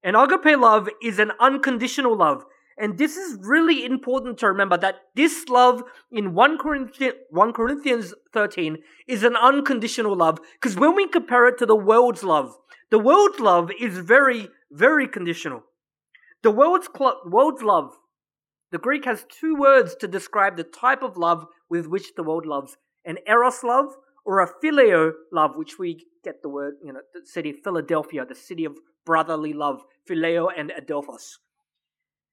And 0.02 0.16
agape 0.16 0.58
love 0.58 0.88
is 1.02 1.18
an 1.18 1.32
unconditional 1.40 2.16
love. 2.16 2.44
And 2.78 2.98
this 2.98 3.16
is 3.16 3.38
really 3.42 3.84
important 3.84 4.38
to 4.38 4.48
remember 4.48 4.76
that 4.78 4.96
this 5.14 5.48
love 5.48 5.82
in 6.10 6.34
1 6.34 6.58
Corinthians, 6.58 7.14
1 7.30 7.52
Corinthians 7.52 8.14
13 8.32 8.78
is 9.06 9.22
an 9.22 9.36
unconditional 9.36 10.16
love. 10.16 10.38
Because 10.54 10.76
when 10.76 10.94
we 10.94 11.06
compare 11.06 11.46
it 11.48 11.58
to 11.58 11.66
the 11.66 11.76
world's 11.76 12.22
love, 12.22 12.56
the 12.90 12.98
world's 12.98 13.40
love 13.40 13.70
is 13.80 13.98
very, 13.98 14.48
very 14.70 15.06
conditional. 15.06 15.62
The 16.42 16.50
world's, 16.50 16.88
cl- 16.96 17.20
world's 17.26 17.62
love, 17.62 17.96
the 18.70 18.78
Greek 18.78 19.04
has 19.04 19.26
two 19.28 19.54
words 19.54 19.94
to 19.96 20.08
describe 20.08 20.56
the 20.56 20.64
type 20.64 21.02
of 21.02 21.16
love 21.16 21.46
with 21.68 21.86
which 21.86 22.14
the 22.16 22.22
world 22.22 22.46
loves 22.46 22.76
an 23.04 23.18
eros 23.26 23.62
love 23.62 23.96
or 24.24 24.40
a 24.40 24.48
phileo 24.62 25.12
love, 25.32 25.56
which 25.56 25.78
we 25.78 26.06
get 26.24 26.42
the 26.42 26.48
word, 26.48 26.74
you 26.84 26.92
know, 26.92 27.00
the 27.12 27.26
city 27.26 27.50
of 27.50 27.56
Philadelphia, 27.64 28.24
the 28.24 28.34
city 28.34 28.64
of 28.64 28.78
brotherly 29.04 29.52
love, 29.52 29.82
phileo 30.08 30.48
and 30.56 30.70
adelphos. 30.70 31.38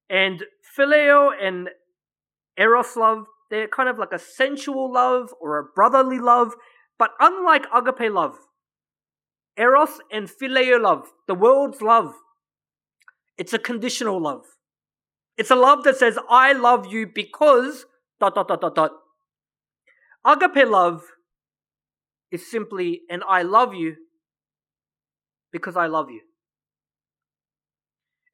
And 0.10 0.44
phileo 0.78 1.32
and 1.40 1.70
eros 2.58 2.96
love, 2.96 3.26
they're 3.50 3.68
kind 3.68 3.90
of 3.90 3.98
like 3.98 4.12
a 4.12 4.20
sensual 4.20 4.92
love 4.92 5.34
or 5.40 5.60
a 5.60 5.64
brotherly 5.64 6.20
love, 6.20 6.54
but 6.98 7.12
unlike 7.20 7.66
agape 7.74 8.12
love, 8.12 8.38
eros 9.58 10.00
and 10.12 10.30
phileo 10.30 10.82
love, 10.82 11.12
the 11.28 11.36
world's 11.36 11.82
love, 11.82 12.14
it's 13.38 13.54
a 13.54 13.60
conditional 13.60 14.22
love. 14.22 14.44
It's 15.38 15.52
a 15.52 15.56
love 15.56 15.84
that 15.86 15.96
says, 15.96 16.20
I 16.30 16.52
love 16.54 16.92
you 16.92 17.08
because 17.08 17.86
dot 18.20 18.36
dot 18.36 18.50
dot 18.50 18.62
dot 18.62 18.76
dot. 18.76 18.92
Agape 20.26 20.68
love 20.68 21.04
is 22.32 22.50
simply 22.52 23.02
an 23.10 23.22
I 23.28 23.44
love 23.44 23.74
you 23.74 23.96
because 25.52 25.78
I 25.78 25.88
love 25.88 26.10
you. 26.10 26.22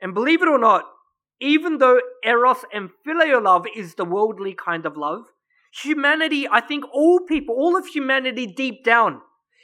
And 0.01 0.13
believe 0.13 0.41
it 0.41 0.47
or 0.47 0.57
not, 0.57 0.85
even 1.39 1.77
though 1.77 1.99
eros 2.23 2.65
and 2.73 2.89
phileo 3.05 3.43
love 3.43 3.65
is 3.75 3.95
the 3.95 4.05
worldly 4.05 4.53
kind 4.53 4.85
of 4.85 4.97
love, 4.97 5.25
humanity, 5.83 6.47
I 6.49 6.61
think 6.61 6.85
all 6.93 7.19
people, 7.27 7.55
all 7.55 7.77
of 7.77 7.87
humanity 7.87 8.47
deep 8.47 8.83
down, 8.83 9.21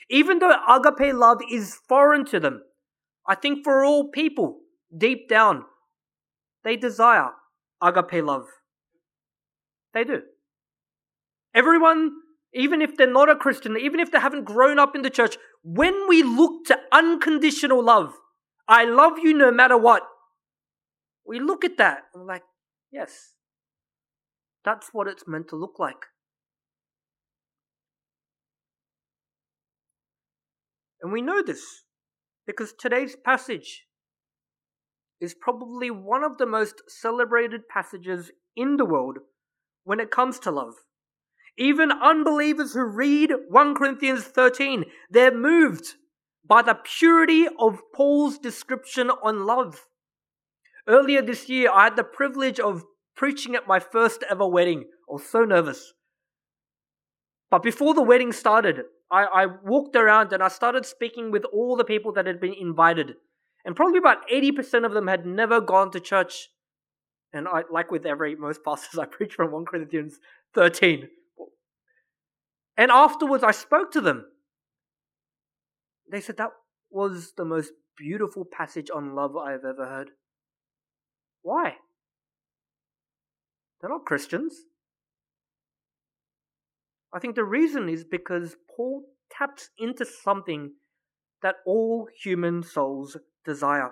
even 0.10 0.40
though 0.40 0.56
agape 0.68 1.14
love 1.14 1.40
is 1.50 1.80
foreign 1.88 2.26
to 2.26 2.40
them, 2.40 2.62
I 3.28 3.36
think 3.36 3.64
for 3.64 3.86
all 3.86 4.10
people 4.10 4.60
deep 4.96 5.30
down, 5.30 5.66
they 6.64 6.76
desire 6.76 7.32
agape 7.82 8.24
love. 8.24 8.46
They 9.94 10.04
do. 10.04 10.22
Everyone 11.54 12.12
even 12.54 12.82
if 12.82 12.98
they're 12.98 13.12
not 13.12 13.30
a 13.30 13.36
Christian, 13.36 13.78
even 13.78 14.00
if 14.00 14.12
they 14.12 14.20
haven't 14.20 14.44
grown 14.44 14.78
up 14.78 14.96
in 14.96 15.02
the 15.02 15.10
church, 15.10 15.38
when 15.64 16.08
we 16.08 16.24
look 16.24 16.66
to 16.66 16.78
unconditional 16.92 17.84
love, 17.84 18.14
I 18.68 18.86
love 18.86 19.20
you 19.20 19.34
no 19.34 19.52
matter 19.52 19.78
what, 19.78 20.04
we 21.26 21.40
look 21.40 21.64
at 21.64 21.78
that 21.78 22.04
and 22.14 22.22
we're 22.22 22.28
like, 22.28 22.44
yes, 22.92 23.34
that's 24.64 24.90
what 24.92 25.08
it's 25.08 25.28
meant 25.28 25.48
to 25.50 25.56
look 25.56 25.80
like. 25.80 26.06
And 31.02 31.12
we 31.12 31.22
know 31.22 31.42
this 31.42 31.84
because 32.46 32.74
today's 32.74 33.16
passage 33.16 33.86
is 35.20 35.34
probably 35.34 35.92
one 35.92 36.24
of 36.24 36.38
the 36.38 36.46
most 36.46 36.82
celebrated 36.88 37.68
passages 37.68 38.32
in 38.56 38.78
the 38.78 38.86
world 38.86 39.20
when 39.84 40.00
it 40.00 40.12
comes 40.12 40.40
to 40.40 40.52
love. 40.52 40.74
Even 41.58 41.92
unbelievers 41.92 42.74
who 42.74 42.84
read 42.84 43.32
1 43.50 43.76
Corinthians 43.76 44.24
13, 44.24 44.86
they're 45.10 45.36
moved 45.36 45.96
by 46.48 46.62
the 46.62 46.78
purity 46.84 47.48
of 47.60 47.82
Paul's 47.94 48.38
description 48.38 49.10
on 49.10 49.46
love. 49.46 49.88
Earlier 50.88 51.22
this 51.22 51.50
year, 51.50 51.70
I 51.72 51.86
had 51.86 51.96
the 51.96 52.04
privilege 52.04 52.60
of 52.60 52.84
preaching 53.16 53.56
at 53.56 53.68
my 53.68 53.80
first 53.80 54.24
ever 54.30 54.48
wedding. 54.48 54.86
I 55.10 55.14
was 55.14 55.26
so 55.26 55.44
nervous. 55.44 55.94
But 57.50 57.64
before 57.64 57.94
the 57.94 58.02
wedding 58.02 58.32
started, 58.32 58.84
I, 59.12 59.26
I 59.26 59.46
walked 59.46 59.96
around 59.96 60.32
and 60.32 60.42
I 60.42 60.48
started 60.48 60.86
speaking 60.86 61.32
with 61.32 61.44
all 61.54 61.76
the 61.76 61.84
people 61.84 62.14
that 62.14 62.26
had 62.26 62.40
been 62.40 62.54
invited. 62.54 63.16
And 63.66 63.76
probably 63.76 64.00
about 64.00 64.28
80% 64.30 64.86
of 64.86 64.94
them 64.94 65.08
had 65.08 65.26
never 65.26 65.62
gone 65.62 65.92
to 65.92 66.00
church. 66.00 66.50
And 67.34 67.48
I, 67.48 67.64
like 67.72 67.92
with 67.92 68.06
every 68.06 68.36
most 68.36 68.64
pastors, 68.64 68.98
I 69.00 69.06
preach 69.06 69.34
from 69.34 69.52
1 69.52 69.66
Corinthians 69.66 70.20
13. 70.56 71.10
And 72.78 72.90
afterwards, 72.90 73.44
I 73.44 73.52
spoke 73.52 73.92
to 73.92 74.02
them. 74.02 74.26
They 76.10 76.22
said 76.22 76.38
that 76.38 76.52
was 76.90 77.34
the 77.38 77.46
most 77.46 77.72
beautiful 77.98 78.46
passage 78.46 78.90
on 78.94 79.14
love 79.14 79.36
I've 79.36 79.66
ever 79.66 79.86
heard. 79.86 80.12
Why? 81.42 81.76
They're 83.80 83.90
not 83.90 84.06
Christians. 84.06 84.54
I 87.14 87.20
think 87.20 87.36
the 87.36 87.44
reason 87.44 87.90
is 87.90 88.04
because 88.04 88.56
Paul 88.76 89.04
taps 89.30 89.70
into 89.78 90.06
something 90.06 90.74
that 91.42 91.56
all 91.66 92.08
human 92.22 92.64
souls 92.64 93.18
desire. 93.44 93.92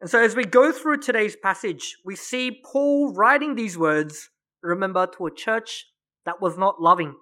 And 0.00 0.10
so, 0.10 0.20
as 0.20 0.36
we 0.36 0.44
go 0.44 0.70
through 0.70 0.98
today's 0.98 1.34
passage, 1.34 1.96
we 2.04 2.14
see 2.14 2.60
Paul 2.62 3.14
writing 3.14 3.54
these 3.54 3.78
words, 3.78 4.30
remember, 4.62 5.06
to 5.06 5.26
a 5.26 5.34
church 5.34 5.86
that 6.26 6.42
was 6.42 6.58
not 6.58 6.80
loving. 6.80 7.14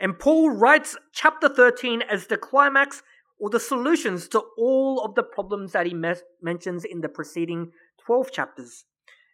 And 0.00 0.18
Paul 0.18 0.50
writes 0.50 0.96
chapter 1.12 1.48
13 1.48 2.02
as 2.02 2.26
the 2.26 2.38
climax 2.38 3.02
or 3.42 3.50
the 3.50 3.58
solutions 3.58 4.28
to 4.28 4.40
all 4.56 5.00
of 5.04 5.16
the 5.16 5.22
problems 5.24 5.72
that 5.72 5.84
he 5.84 5.92
mes- 5.92 6.22
mentions 6.40 6.84
in 6.84 7.00
the 7.00 7.08
preceding 7.08 7.72
12 8.06 8.30
chapters. 8.30 8.84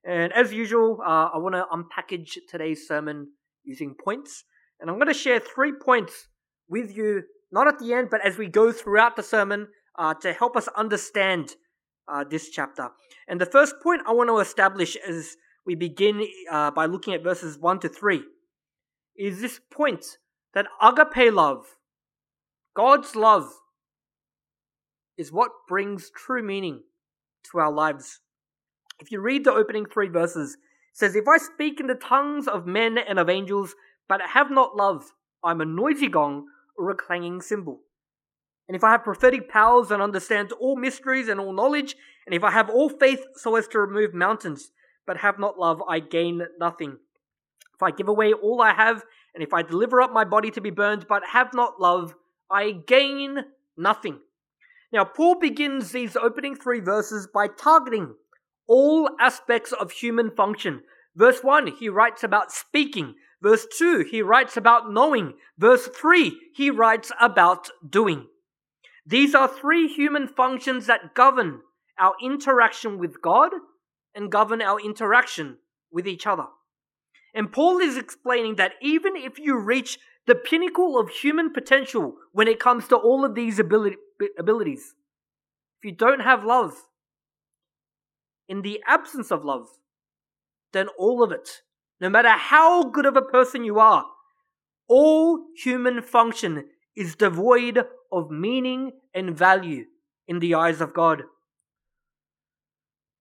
And 0.02 0.32
as 0.32 0.50
usual, 0.50 1.00
uh, 1.04 1.28
I 1.34 1.36
want 1.36 1.54
to 1.54 1.66
unpackage 1.70 2.38
today's 2.48 2.88
sermon 2.88 3.32
using 3.64 3.94
points. 3.94 4.44
And 4.80 4.88
I'm 4.88 4.96
going 4.96 5.08
to 5.08 5.14
share 5.14 5.40
three 5.40 5.74
points 5.74 6.28
with 6.70 6.96
you, 6.96 7.24
not 7.52 7.68
at 7.68 7.78
the 7.78 7.92
end, 7.92 8.08
but 8.10 8.24
as 8.24 8.38
we 8.38 8.46
go 8.46 8.72
throughout 8.72 9.14
the 9.14 9.22
sermon 9.22 9.68
uh, 9.98 10.14
to 10.22 10.32
help 10.32 10.56
us 10.56 10.68
understand 10.68 11.56
uh, 12.10 12.24
this 12.24 12.48
chapter. 12.48 12.88
And 13.28 13.38
the 13.38 13.44
first 13.44 13.74
point 13.82 14.00
I 14.06 14.12
want 14.12 14.30
to 14.30 14.38
establish 14.38 14.96
as 15.06 15.36
we 15.66 15.74
begin 15.74 16.26
uh, 16.50 16.70
by 16.70 16.86
looking 16.86 17.12
at 17.12 17.22
verses 17.22 17.58
1 17.58 17.80
to 17.80 17.90
3 17.90 18.22
is 19.18 19.42
this 19.42 19.60
point 19.70 20.16
that 20.54 20.64
agape 20.80 21.34
love, 21.34 21.66
God's 22.74 23.14
love, 23.14 23.52
is 25.18 25.32
what 25.32 25.50
brings 25.66 26.10
true 26.10 26.42
meaning 26.42 26.82
to 27.50 27.58
our 27.58 27.72
lives. 27.72 28.20
If 29.00 29.12
you 29.12 29.20
read 29.20 29.44
the 29.44 29.52
opening 29.52 29.84
three 29.84 30.08
verses, 30.08 30.54
it 30.54 30.58
says, 30.94 31.14
If 31.14 31.28
I 31.28 31.36
speak 31.36 31.80
in 31.80 31.88
the 31.88 31.94
tongues 31.94 32.48
of 32.48 32.66
men 32.66 32.96
and 32.96 33.18
of 33.18 33.28
angels, 33.28 33.74
but 34.08 34.20
have 34.22 34.50
not 34.50 34.76
love, 34.76 35.12
I'm 35.44 35.60
a 35.60 35.66
noisy 35.66 36.08
gong 36.08 36.46
or 36.76 36.90
a 36.90 36.94
clanging 36.94 37.42
cymbal. 37.42 37.80
And 38.68 38.76
if 38.76 38.84
I 38.84 38.90
have 38.90 39.04
prophetic 39.04 39.48
powers 39.48 39.90
and 39.90 40.02
understand 40.02 40.52
all 40.52 40.76
mysteries 40.76 41.28
and 41.28 41.40
all 41.40 41.52
knowledge, 41.52 41.96
and 42.26 42.34
if 42.34 42.44
I 42.44 42.50
have 42.50 42.70
all 42.70 42.88
faith 42.88 43.24
so 43.34 43.56
as 43.56 43.66
to 43.68 43.80
remove 43.80 44.14
mountains, 44.14 44.70
but 45.06 45.18
have 45.18 45.38
not 45.38 45.58
love, 45.58 45.82
I 45.88 46.00
gain 46.00 46.42
nothing. 46.60 46.98
If 47.74 47.82
I 47.82 47.90
give 47.90 48.08
away 48.08 48.32
all 48.32 48.60
I 48.60 48.74
have, 48.74 49.04
and 49.34 49.42
if 49.42 49.54
I 49.54 49.62
deliver 49.62 50.02
up 50.02 50.12
my 50.12 50.24
body 50.24 50.50
to 50.50 50.60
be 50.60 50.70
burned, 50.70 51.06
but 51.08 51.22
have 51.32 51.54
not 51.54 51.80
love, 51.80 52.14
I 52.50 52.72
gain 52.72 53.44
nothing. 53.76 54.18
Now, 54.92 55.04
Paul 55.04 55.38
begins 55.38 55.92
these 55.92 56.16
opening 56.16 56.56
three 56.56 56.80
verses 56.80 57.28
by 57.32 57.48
targeting 57.48 58.14
all 58.66 59.10
aspects 59.20 59.72
of 59.72 59.90
human 59.90 60.30
function. 60.30 60.82
Verse 61.14 61.40
1, 61.42 61.66
he 61.78 61.88
writes 61.88 62.22
about 62.22 62.52
speaking. 62.52 63.14
Verse 63.42 63.66
2, 63.76 64.06
he 64.10 64.22
writes 64.22 64.56
about 64.56 64.92
knowing. 64.92 65.34
Verse 65.58 65.88
3, 65.88 66.38
he 66.54 66.70
writes 66.70 67.12
about 67.20 67.68
doing. 67.88 68.26
These 69.06 69.34
are 69.34 69.48
three 69.48 69.88
human 69.88 70.28
functions 70.28 70.86
that 70.86 71.14
govern 71.14 71.60
our 71.98 72.14
interaction 72.22 72.98
with 72.98 73.20
God 73.22 73.52
and 74.14 74.30
govern 74.30 74.62
our 74.62 74.80
interaction 74.80 75.58
with 75.90 76.06
each 76.06 76.26
other. 76.26 76.46
And 77.34 77.52
Paul 77.52 77.78
is 77.78 77.96
explaining 77.96 78.56
that 78.56 78.72
even 78.80 79.16
if 79.16 79.38
you 79.38 79.58
reach 79.58 79.98
the 80.26 80.34
pinnacle 80.34 80.98
of 80.98 81.08
human 81.08 81.52
potential 81.52 82.14
when 82.32 82.48
it 82.48 82.60
comes 82.60 82.88
to 82.88 82.96
all 82.96 83.24
of 83.24 83.34
these 83.34 83.58
ability, 83.58 83.96
abilities, 84.38 84.94
if 85.78 85.90
you 85.90 85.92
don't 85.92 86.20
have 86.20 86.44
love, 86.44 86.72
in 88.48 88.62
the 88.62 88.80
absence 88.86 89.30
of 89.30 89.44
love, 89.44 89.68
then 90.72 90.88
all 90.98 91.22
of 91.22 91.32
it, 91.32 91.62
no 92.00 92.08
matter 92.08 92.30
how 92.30 92.84
good 92.84 93.06
of 93.06 93.16
a 93.16 93.22
person 93.22 93.64
you 93.64 93.78
are, 93.78 94.06
all 94.88 95.44
human 95.62 96.00
function 96.02 96.64
is 96.96 97.14
devoid 97.14 97.84
of 98.10 98.30
meaning 98.30 98.92
and 99.14 99.36
value 99.36 99.84
in 100.26 100.38
the 100.40 100.54
eyes 100.54 100.80
of 100.80 100.94
God. 100.94 101.22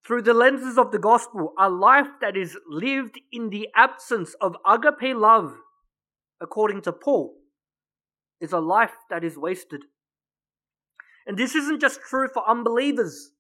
through 0.08 0.22
the 0.22 0.34
lenses 0.34 0.78
of 0.78 0.92
the 0.92 1.00
gospel, 1.00 1.52
a 1.60 1.70
life 1.70 2.08
that 2.22 2.38
is 2.38 2.58
lived 2.70 3.20
in 3.32 3.50
the 3.50 3.68
absence 3.76 4.36
of 4.40 4.56
agape 4.66 5.14
love, 5.16 5.54
according 6.40 6.82
to 6.82 6.94
Paul, 6.94 7.36
is 8.40 8.54
a 8.54 8.60
life 8.60 8.94
that 9.10 9.26
is 9.26 9.38
wasted. 9.38 9.84
And 11.28 11.38
this 11.38 11.54
isn't 11.54 11.82
just 11.82 12.00
true 12.02 12.30
for 12.34 12.50
unbelievers, 12.50 13.32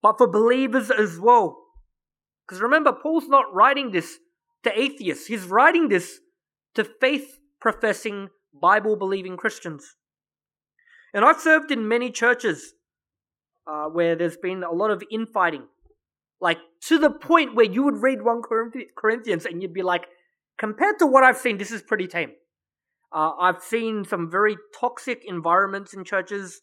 but 0.00 0.16
for 0.16 0.28
believers 0.28 0.92
as 0.92 1.18
well. 1.18 1.58
Because 2.46 2.62
remember, 2.62 2.92
Paul's 2.92 3.28
not 3.28 3.52
writing 3.52 3.90
this 3.90 4.18
to 4.62 4.78
atheists, 4.78 5.26
he's 5.26 5.44
writing 5.44 5.88
this 5.88 6.20
to 6.76 6.84
faith 6.84 7.40
professing, 7.60 8.28
Bible 8.54 8.96
believing 8.96 9.36
Christians. 9.36 9.96
And 11.12 11.24
I've 11.24 11.40
served 11.40 11.70
in 11.70 11.88
many 11.88 12.10
churches 12.10 12.74
uh, 13.66 13.86
where 13.86 14.14
there's 14.14 14.36
been 14.36 14.62
a 14.62 14.72
lot 14.72 14.90
of 14.90 15.02
infighting. 15.10 15.66
Like, 16.40 16.58
to 16.82 16.98
the 16.98 17.10
point 17.10 17.54
where 17.54 17.66
you 17.66 17.82
would 17.82 18.02
read 18.02 18.22
1 18.22 18.42
Corinthians 18.96 19.46
and 19.46 19.62
you'd 19.62 19.72
be 19.72 19.82
like, 19.82 20.06
compared 20.58 20.98
to 20.98 21.06
what 21.06 21.24
I've 21.24 21.38
seen, 21.38 21.58
this 21.58 21.70
is 21.70 21.82
pretty 21.82 22.06
tame. 22.06 22.32
Uh, 23.12 23.32
I've 23.40 23.62
seen 23.62 24.04
some 24.04 24.30
very 24.30 24.56
toxic 24.78 25.22
environments 25.26 25.94
in 25.94 26.04
churches 26.04 26.60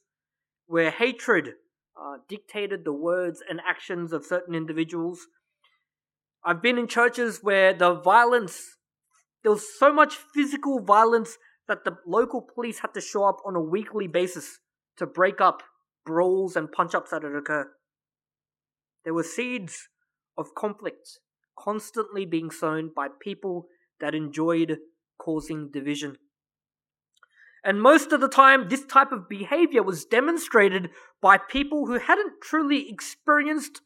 where 0.74 0.89
hatred 0.89 1.50
uh, 1.96 2.18
dictated 2.27 2.84
the 2.84 2.92
words 2.92 3.44
and 3.48 3.62
actions 3.63 4.12
of 4.12 4.25
certain 4.25 4.56
individuals. 4.56 5.27
I've 6.44 6.63
been 6.63 6.80
in 6.80 6.88
churches 6.88 7.42
where 7.44 7.75
the 7.75 7.94
violence, 7.94 8.77
there 9.44 9.51
was 9.51 9.68
so 9.77 9.94
much 9.94 10.15
physical 10.15 10.80
violence 10.80 11.38
that 11.68 11.86
the 11.86 11.98
local 12.08 12.42
police 12.42 12.80
had 12.80 12.92
to 12.96 13.01
show 13.01 13.24
up 13.25 13.38
on 13.46 13.56
a 13.56 13.62
weekly 13.62 14.08
basis 14.08 14.62
to 14.98 15.06
break 15.06 15.39
up 15.39 15.62
brawls 16.08 16.56
and 16.56 16.72
punch 16.72 16.96
ups 16.96 17.12
that 17.12 17.22
had 17.22 17.36
occurred. 17.36 17.68
There 19.03 19.13
were 19.13 19.22
seeds 19.22 19.89
of 20.36 20.56
conflict 20.56 21.20
constantly 21.56 22.25
being 22.25 22.50
sown 22.50 22.89
by 22.96 23.10
people 23.22 23.68
that 24.01 24.15
enjoyed 24.15 24.80
causing 25.20 25.70
division. 25.70 26.18
And 27.63 27.82
most 27.82 28.12
of 28.12 28.20
the 28.20 28.27
time, 28.27 28.67
this 28.67 28.86
type 28.86 29.12
of 29.12 29.29
behavior 29.29 29.84
was 29.84 30.05
demonstrated 30.05 30.89
by 31.22 31.38
people 31.38 31.86
who 31.86 31.98
hadn't 31.98 32.41
truly 32.41 32.89
experienced 32.89 33.82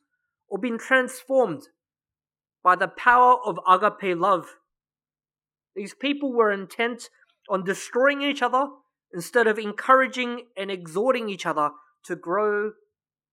or 0.50 0.58
been 0.58 0.80
transformed 0.80 1.68
by 2.64 2.76
the 2.76 2.88
power 2.88 3.38
of 3.46 3.60
agape 3.68 4.18
love. 4.18 4.56
These 5.76 5.94
people 5.94 6.34
were 6.34 6.52
intent 6.52 7.10
on 7.50 7.64
destroying 7.64 8.24
each 8.24 8.42
other 8.42 8.68
instead 9.14 9.46
of 9.46 9.60
encouraging 9.60 10.48
and 10.58 10.72
exhorting 10.72 11.30
each 11.30 11.46
other 11.46 11.70
to 12.06 12.16
grow 12.16 12.72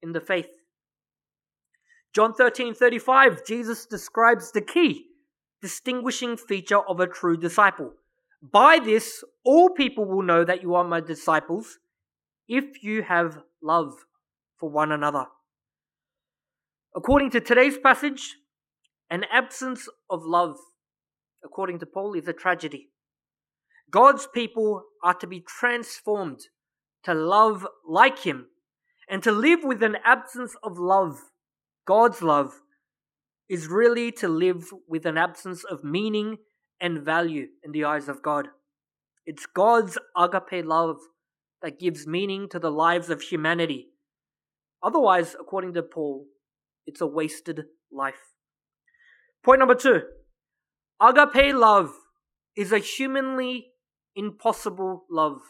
in 0.02 0.12
the 0.12 0.20
faith. 0.20 0.50
John 2.14 2.34
13 2.34 2.74
35, 2.74 3.44
Jesus 3.46 3.86
describes 3.86 4.52
the 4.52 4.60
key 4.60 5.06
distinguishing 5.62 6.36
feature 6.36 6.80
of 6.80 7.00
a 7.00 7.06
true 7.06 7.38
disciple. 7.38 7.94
By 8.52 8.78
this, 8.78 9.24
all 9.42 9.70
people 9.70 10.04
will 10.04 10.22
know 10.22 10.44
that 10.44 10.62
you 10.62 10.74
are 10.74 10.84
my 10.84 11.00
disciples 11.00 11.78
if 12.46 12.82
you 12.82 13.02
have 13.02 13.38
love 13.62 13.94
for 14.58 14.68
one 14.68 14.92
another. 14.92 15.24
According 16.94 17.30
to 17.30 17.40
today's 17.40 17.78
passage, 17.78 18.36
an 19.10 19.24
absence 19.32 19.88
of 20.10 20.24
love, 20.24 20.56
according 21.42 21.78
to 21.78 21.86
Paul, 21.86 22.12
is 22.12 22.28
a 22.28 22.34
tragedy. 22.34 22.90
God's 23.90 24.26
people 24.26 24.82
are 25.02 25.14
to 25.14 25.26
be 25.26 25.40
transformed 25.40 26.40
to 27.04 27.14
love 27.14 27.66
like 27.88 28.18
Him 28.20 28.48
and 29.08 29.22
to 29.22 29.32
live 29.32 29.60
with 29.64 29.82
an 29.82 29.96
absence 30.04 30.54
of 30.62 30.78
love. 30.78 31.18
God's 31.86 32.20
love 32.20 32.60
is 33.48 33.68
really 33.68 34.12
to 34.12 34.28
live 34.28 34.70
with 34.86 35.06
an 35.06 35.16
absence 35.16 35.64
of 35.64 35.82
meaning 35.82 36.38
and 36.84 36.98
value 37.02 37.46
in 37.62 37.72
the 37.72 37.82
eyes 37.82 38.10
of 38.10 38.20
God. 38.20 38.48
It's 39.24 39.46
God's 39.46 39.96
agape 40.14 40.66
love 40.66 40.98
that 41.62 41.80
gives 41.80 42.06
meaning 42.06 42.46
to 42.50 42.58
the 42.58 42.70
lives 42.70 43.08
of 43.08 43.22
humanity. 43.22 43.86
Otherwise, 44.82 45.34
according 45.40 45.72
to 45.72 45.82
Paul, 45.82 46.26
it's 46.86 47.00
a 47.00 47.06
wasted 47.06 47.62
life. 47.90 48.34
Point 49.42 49.60
number 49.60 49.74
two 49.74 50.02
agape 51.00 51.54
love 51.54 51.94
is 52.54 52.70
a 52.70 52.78
humanly 52.78 53.68
impossible 54.14 55.06
love. 55.10 55.40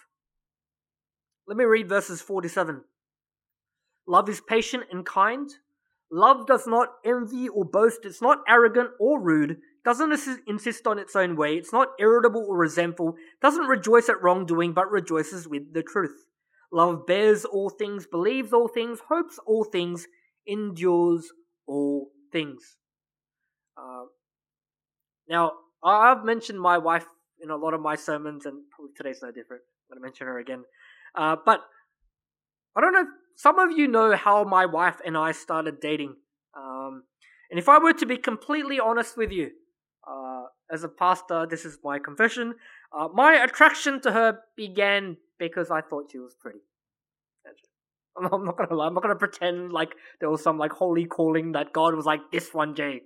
Let 1.49 1.57
me 1.57 1.65
read 1.65 1.89
verses 1.89 2.23
47. 2.23 2.83
Love 4.07 4.29
is 4.29 4.41
patient 4.41 4.85
and 4.93 5.05
kind. 5.05 5.51
Love 6.13 6.47
does 6.47 6.69
not 6.69 6.91
envy 7.05 7.49
or 7.49 7.65
boast. 7.65 8.05
It's 8.05 8.23
not 8.23 8.39
arrogant 8.49 8.91
or 9.01 9.21
rude 9.21 9.57
doesn't 9.85 10.41
insist 10.47 10.87
on 10.87 10.99
its 10.99 11.15
own 11.15 11.37
way, 11.37 11.57
it's 11.57 11.73
not 11.73 11.89
irritable 11.99 12.47
or 12.49 12.57
resentful, 12.57 13.15
doesn't 13.43 13.67
rejoice 13.67 14.09
at 14.09 14.23
wrongdoing, 14.23 14.73
but 14.73 14.91
rejoices 14.91 15.47
with 15.47 15.75
the 15.75 15.83
truth. 15.83 16.27
Love 16.73 17.07
bears 17.07 17.45
all 17.45 17.71
things, 17.71 18.07
believes 18.07 18.53
all 18.53 18.67
things, 18.67 19.01
hopes 19.09 19.39
all 19.47 19.65
things, 19.65 20.07
endures 20.47 21.31
all 21.67 22.09
things. 22.33 22.77
Uh, 23.77 24.05
now, 25.29 25.53
I've 25.85 26.25
mentioned 26.25 26.61
my 26.61 26.79
wife 26.79 27.07
in 27.41 27.51
a 27.51 27.57
lot 27.57 27.75
of 27.75 27.81
my 27.81 27.95
sermons, 27.95 28.47
and 28.47 28.63
today's 28.97 29.21
no 29.23 29.31
different. 29.31 29.63
I'm 29.91 29.97
going 29.97 30.03
to 30.03 30.07
mention 30.07 30.27
her 30.27 30.39
again. 30.39 30.65
Uh, 31.15 31.37
but 31.45 31.61
I 32.77 32.81
don't 32.81 32.93
know 32.93 33.03
if 33.03 33.09
some 33.37 33.59
of 33.59 33.77
you 33.77 33.87
know 33.87 34.17
how 34.17 34.45
my 34.45 34.67
wife 34.67 34.97
and 35.05 35.17
I 35.17 35.33
started 35.33 35.81
dating. 35.81 36.17
Um, 36.57 37.05
and 37.51 37.59
if 37.59 37.69
I 37.69 37.79
were 37.79 37.93
to 37.93 38.07
be 38.07 38.17
completely 38.17 38.81
honest 38.81 39.17
with 39.17 39.31
you, 39.31 39.51
as 40.71 40.85
a 40.85 40.89
pastor, 40.89 41.47
this 41.49 41.65
is 41.65 41.79
my 41.85 41.99
confession. 41.99 42.55
Uh, 42.97 43.09
my 43.13 43.35
attraction 43.35 44.01
to 44.03 44.13
her 44.13 44.41
began 44.57 45.17
because 45.39 45.71
I 45.71 45.81
thought 45.81 46.11
she 46.11 46.19
was 46.19 46.35
pretty. 46.41 46.61
I'm 48.33 48.45
not 48.45 48.57
gonna 48.57 48.75
lie. 48.75 48.87
I'm 48.87 48.95
not 48.95 49.03
gonna 49.03 49.17
pretend 49.17 49.73
like 49.73 49.95
there 50.21 50.31
was 50.31 50.43
some 50.43 50.59
like 50.59 50.73
holy 50.73 51.05
calling 51.05 51.53
that 51.53 51.73
God 51.73 51.95
was 51.95 52.07
like 52.07 52.21
this 52.33 52.55
one, 52.55 52.75
Jay. 52.75 53.03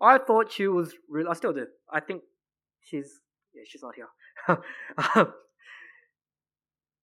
I 0.00 0.18
thought 0.18 0.52
she 0.52 0.66
was 0.66 0.94
real. 1.08 1.28
I 1.28 1.34
still 1.34 1.52
do. 1.52 1.66
I 1.92 2.00
think 2.00 2.22
she's 2.80 3.20
yeah, 3.54 3.62
she's 3.66 3.82
not 3.82 3.94
here. 3.94 5.26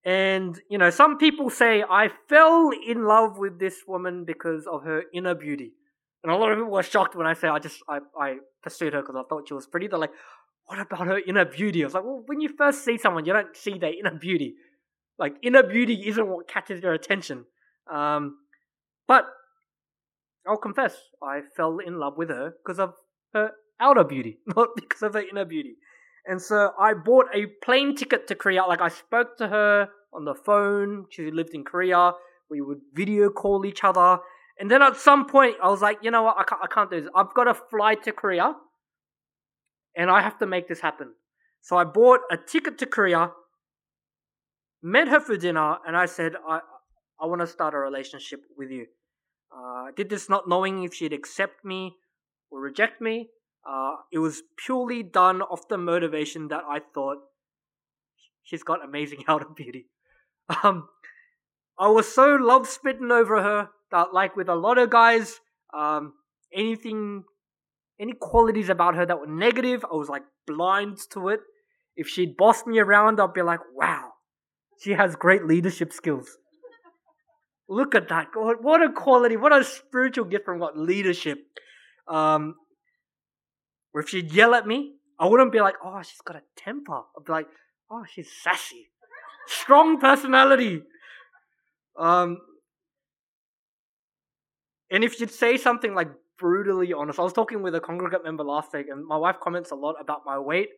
and 0.04 0.60
you 0.68 0.78
know, 0.78 0.90
some 0.90 1.16
people 1.16 1.48
say 1.48 1.84
I 1.88 2.10
fell 2.28 2.70
in 2.86 3.04
love 3.04 3.38
with 3.38 3.58
this 3.58 3.82
woman 3.86 4.24
because 4.24 4.66
of 4.66 4.82
her 4.82 5.04
inner 5.14 5.34
beauty. 5.34 5.72
And 6.22 6.32
a 6.32 6.36
lot 6.36 6.52
of 6.52 6.58
people 6.58 6.72
were 6.72 6.82
shocked 6.82 7.16
when 7.16 7.26
I 7.26 7.34
said 7.34 7.50
I 7.50 7.58
just 7.58 7.82
I, 7.88 7.98
I 8.18 8.36
pursued 8.62 8.92
her 8.92 9.00
because 9.00 9.16
I 9.16 9.22
thought 9.28 9.48
she 9.48 9.54
was 9.54 9.66
pretty. 9.66 9.88
They're 9.88 9.98
like, 9.98 10.12
what 10.66 10.78
about 10.78 11.06
her 11.06 11.18
inner 11.18 11.44
beauty? 11.44 11.82
I 11.82 11.86
was 11.86 11.94
like, 11.94 12.04
well, 12.04 12.22
when 12.26 12.40
you 12.40 12.48
first 12.56 12.84
see 12.84 12.98
someone, 12.98 13.24
you 13.24 13.32
don't 13.32 13.56
see 13.56 13.78
their 13.78 13.92
inner 13.92 14.16
beauty. 14.18 14.54
Like 15.18 15.34
inner 15.42 15.62
beauty 15.62 16.04
isn't 16.06 16.26
what 16.26 16.48
catches 16.48 16.82
your 16.82 16.92
attention. 16.92 17.44
Um, 17.92 18.38
but 19.08 19.26
I'll 20.46 20.56
confess, 20.56 20.96
I 21.22 21.40
fell 21.56 21.78
in 21.84 21.98
love 21.98 22.16
with 22.16 22.30
her 22.30 22.54
because 22.64 22.78
of 22.78 22.94
her 23.32 23.52
outer 23.80 24.04
beauty, 24.04 24.38
not 24.46 24.70
because 24.76 25.02
of 25.02 25.14
her 25.14 25.22
inner 25.22 25.44
beauty. 25.44 25.76
And 26.26 26.40
so 26.40 26.70
I 26.78 26.94
bought 26.94 27.26
a 27.34 27.46
plane 27.64 27.96
ticket 27.96 28.28
to 28.28 28.34
Korea. 28.34 28.64
Like 28.64 28.80
I 28.80 28.88
spoke 28.88 29.36
to 29.38 29.48
her 29.48 29.88
on 30.12 30.24
the 30.24 30.34
phone. 30.34 31.06
She 31.10 31.30
lived 31.30 31.54
in 31.54 31.64
Korea. 31.64 32.12
We 32.48 32.60
would 32.60 32.80
video 32.94 33.28
call 33.30 33.66
each 33.66 33.82
other. 33.82 34.18
And 34.62 34.70
then 34.70 34.80
at 34.80 34.96
some 34.96 35.26
point, 35.26 35.56
I 35.60 35.68
was 35.70 35.82
like, 35.82 35.98
you 36.02 36.12
know 36.12 36.22
what? 36.22 36.36
I 36.38 36.44
can't, 36.44 36.60
I 36.62 36.68
can't 36.68 36.88
do 36.88 37.00
this. 37.00 37.10
I've 37.16 37.34
got 37.34 37.44
to 37.44 37.54
fly 37.54 37.96
to 37.96 38.12
Korea 38.12 38.54
and 39.96 40.08
I 40.08 40.22
have 40.22 40.38
to 40.38 40.46
make 40.46 40.68
this 40.68 40.78
happen. 40.78 41.14
So 41.62 41.76
I 41.76 41.82
bought 41.82 42.20
a 42.30 42.36
ticket 42.36 42.78
to 42.78 42.86
Korea, 42.86 43.32
met 44.80 45.08
her 45.08 45.18
for 45.18 45.36
dinner, 45.36 45.78
and 45.84 45.96
I 45.96 46.06
said, 46.06 46.34
I, 46.48 46.60
I 47.20 47.26
want 47.26 47.40
to 47.40 47.46
start 47.48 47.74
a 47.74 47.78
relationship 47.78 48.42
with 48.56 48.70
you. 48.70 48.86
Uh, 49.52 49.88
I 49.88 49.90
did 49.96 50.08
this 50.08 50.28
not 50.28 50.48
knowing 50.48 50.84
if 50.84 50.94
she'd 50.94 51.12
accept 51.12 51.64
me 51.64 51.96
or 52.48 52.60
reject 52.60 53.00
me. 53.00 53.30
Uh, 53.68 53.96
it 54.12 54.20
was 54.20 54.44
purely 54.64 55.02
done 55.02 55.42
off 55.42 55.66
the 55.66 55.76
motivation 55.76 56.46
that 56.48 56.62
I 56.70 56.78
thought 56.94 57.16
she's 58.44 58.62
got 58.62 58.84
amazing 58.84 59.24
outer 59.28 59.48
beauty. 59.56 59.86
Um, 60.62 60.88
I 61.76 61.88
was 61.88 62.14
so 62.14 62.36
love 62.36 62.68
smitten 62.68 63.10
over 63.10 63.42
her 63.42 63.70
like 64.12 64.36
with 64.36 64.48
a 64.48 64.54
lot 64.54 64.78
of 64.78 64.90
guys, 64.90 65.40
um, 65.74 66.14
anything, 66.54 67.24
any 68.00 68.12
qualities 68.12 68.68
about 68.68 68.94
her 68.94 69.06
that 69.06 69.18
were 69.18 69.26
negative, 69.26 69.84
I 69.84 69.94
was 69.94 70.08
like 70.08 70.22
blind 70.46 70.98
to 71.12 71.28
it. 71.28 71.40
If 71.96 72.08
she'd 72.08 72.36
boss 72.36 72.66
me 72.66 72.78
around, 72.78 73.20
I'd 73.20 73.34
be 73.34 73.42
like, 73.42 73.60
wow, 73.74 74.12
she 74.80 74.92
has 74.92 75.14
great 75.14 75.44
leadership 75.44 75.92
skills. 75.92 76.38
Look 77.68 77.94
at 77.94 78.08
that. 78.08 78.28
God, 78.34 78.56
what 78.60 78.82
a 78.82 78.90
quality, 78.90 79.36
what 79.36 79.52
a 79.52 79.64
spiritual 79.64 80.24
gift 80.24 80.44
from 80.44 80.58
God, 80.58 80.76
leadership. 80.76 81.38
Um, 82.08 82.56
or 83.94 84.00
if 84.00 84.08
she'd 84.08 84.32
yell 84.32 84.54
at 84.54 84.66
me, 84.66 84.94
I 85.18 85.26
wouldn't 85.26 85.52
be 85.52 85.60
like, 85.60 85.76
oh, 85.84 86.02
she's 86.02 86.20
got 86.24 86.36
a 86.36 86.42
temper. 86.56 87.02
I'd 87.16 87.24
be 87.24 87.32
like, 87.32 87.46
oh, 87.90 88.04
she's 88.12 88.28
sassy. 88.42 88.88
Strong 89.46 90.00
personality. 90.00 90.82
Um, 91.98 92.38
And 94.92 95.02
if 95.02 95.18
you'd 95.18 95.30
say 95.30 95.56
something 95.56 95.94
like 95.94 96.10
brutally 96.38 96.92
honest, 96.92 97.18
I 97.18 97.22
was 97.22 97.32
talking 97.32 97.62
with 97.62 97.74
a 97.74 97.80
congregate 97.80 98.22
member 98.22 98.44
last 98.44 98.74
week, 98.74 98.86
and 98.90 99.04
my 99.06 99.16
wife 99.16 99.36
comments 99.42 99.70
a 99.70 99.74
lot 99.74 99.96
about 99.98 100.20
my 100.26 100.38
weight. 100.38 100.68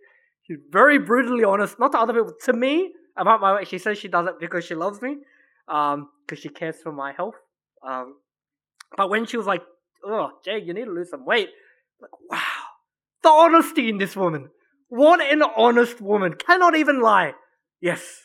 She's 0.42 0.58
very 0.70 0.98
brutally 0.98 1.42
honest, 1.42 1.80
not 1.80 1.90
to 1.92 1.98
other 1.98 2.12
people, 2.12 2.32
to 2.44 2.52
me 2.52 2.92
about 3.16 3.40
my 3.40 3.54
weight. 3.54 3.66
She 3.66 3.78
says 3.78 3.98
she 3.98 4.06
does 4.06 4.28
it 4.28 4.34
because 4.38 4.64
she 4.64 4.76
loves 4.76 5.02
me, 5.02 5.16
um, 5.66 6.10
because 6.24 6.40
she 6.40 6.48
cares 6.48 6.76
for 6.80 6.92
my 6.92 7.12
health. 7.12 7.34
Um, 7.84 8.14
but 8.96 9.10
when 9.10 9.26
she 9.26 9.36
was 9.36 9.46
like, 9.46 9.62
"Oh, 10.04 10.30
Jay, 10.44 10.58
you 10.60 10.72
need 10.74 10.84
to 10.84 10.92
lose 10.92 11.10
some 11.10 11.24
weight," 11.24 11.48
I'm 11.48 12.02
like, 12.02 12.30
wow, 12.30 12.62
the 13.24 13.30
honesty 13.30 13.88
in 13.88 13.98
this 13.98 14.14
woman. 14.14 14.50
What 14.88 15.20
an 15.20 15.42
honest 15.42 16.00
woman. 16.00 16.34
Cannot 16.34 16.76
even 16.76 17.00
lie. 17.00 17.32
Yes. 17.80 18.20